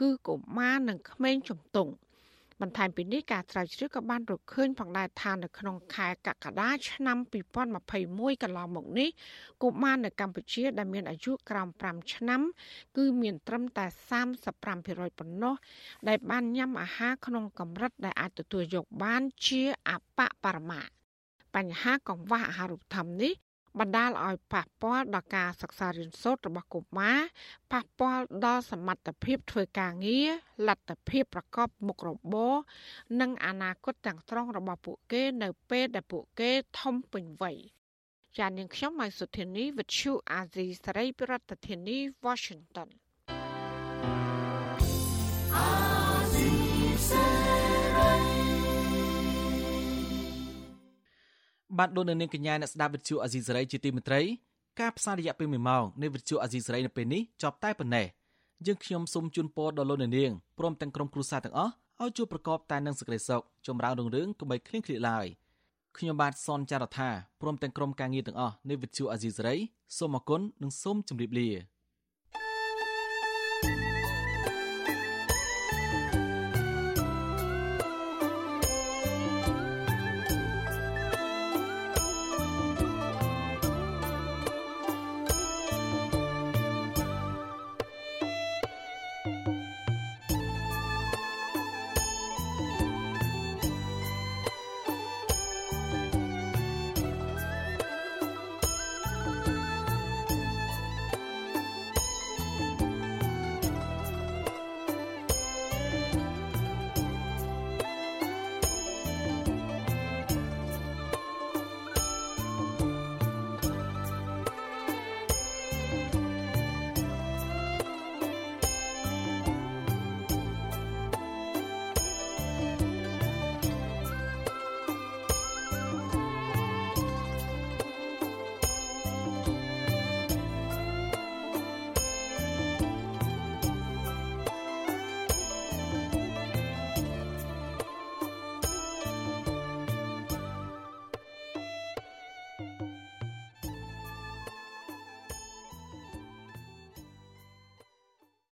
[0.00, 1.92] គឺកុមារនិងក្មេងជំទង់
[2.62, 7.18] បន្ថែមពីនេះការស្រាវជ្រាវក៏បានរកឃើញផងដែរថានៅក្នុងខែកក្កដាឆ្នាំ
[7.80, 9.08] 2021កន្លងមកនេះ
[9.62, 12.40] កុមារនៅកម្ពុជាដែលមានអាយុក្រោម5ឆ្នាំ
[12.96, 13.86] គឺមានត្រឹមតែ
[14.50, 15.54] 35%ប៉ុណ្ណោះ
[16.08, 20.80] ដែលបានញ៉ាំអាហារក្នុងកម្រិតដែលអាចទទួលយកបានជាអបបរមា
[21.54, 23.34] បញ្ហាកង្វះអាហារូបត្ថម្ភនេះ
[23.78, 27.18] បណ្ដាលឲ្យប៉ះពាល់ដល់ការសិក្សារៀនសូត្ររបស់កុមារ
[27.72, 30.30] ប៉ះពាល់ដល់សមត្ថភាពធ្វើការងារ
[30.68, 32.54] លទ្ធភាពប្រកបមុខរបរ
[33.20, 36.50] និងអនាគតទាំងស្រុងរបស់ពួកគេនៅពេលដែលពួកគេ
[36.80, 37.56] ធំពេញវ័យ
[38.38, 42.90] ចាននាងខ្ញុំម៉ៃសុធានីវិទ្យុអាស៊ីសេរីប្រធានាធិបតី Washington
[51.76, 54.20] បាទលោកនៅនាងកញ្ញាអ្នកស្ដាប់វិទ្យុអាស៊ីសេរីជាទីមេត្រី
[54.80, 58.06] ការផ្សាយរយៈពេល1ម៉ោងនៃវិទ្យុអាស៊ីសេរីនៅពេលនេះចប់តែប៉ុណ្ណេះ
[58.66, 65.26] យើងខ្ញុំសូមជូនពរដល់លោកនៅនាងព្រមទាំងក្រុមគ្រួសារទាំងអស់ឲ្យជួបប្រកបតែនឹងសេចក្តីសុខចម្រើនរុងរឿងកុំបីឃ្លៀងឃ្លាតឡើយ
[65.96, 67.08] ខ្ញុំបាទសនចាររថា
[67.40, 69.56] ព្រមទាំងក្រុមការងារទាំងអស់នៃវិទ្យុអាស៊ីសេរី
[69.96, 71.48] សូមអគុណនិងសូមជម្រាបលា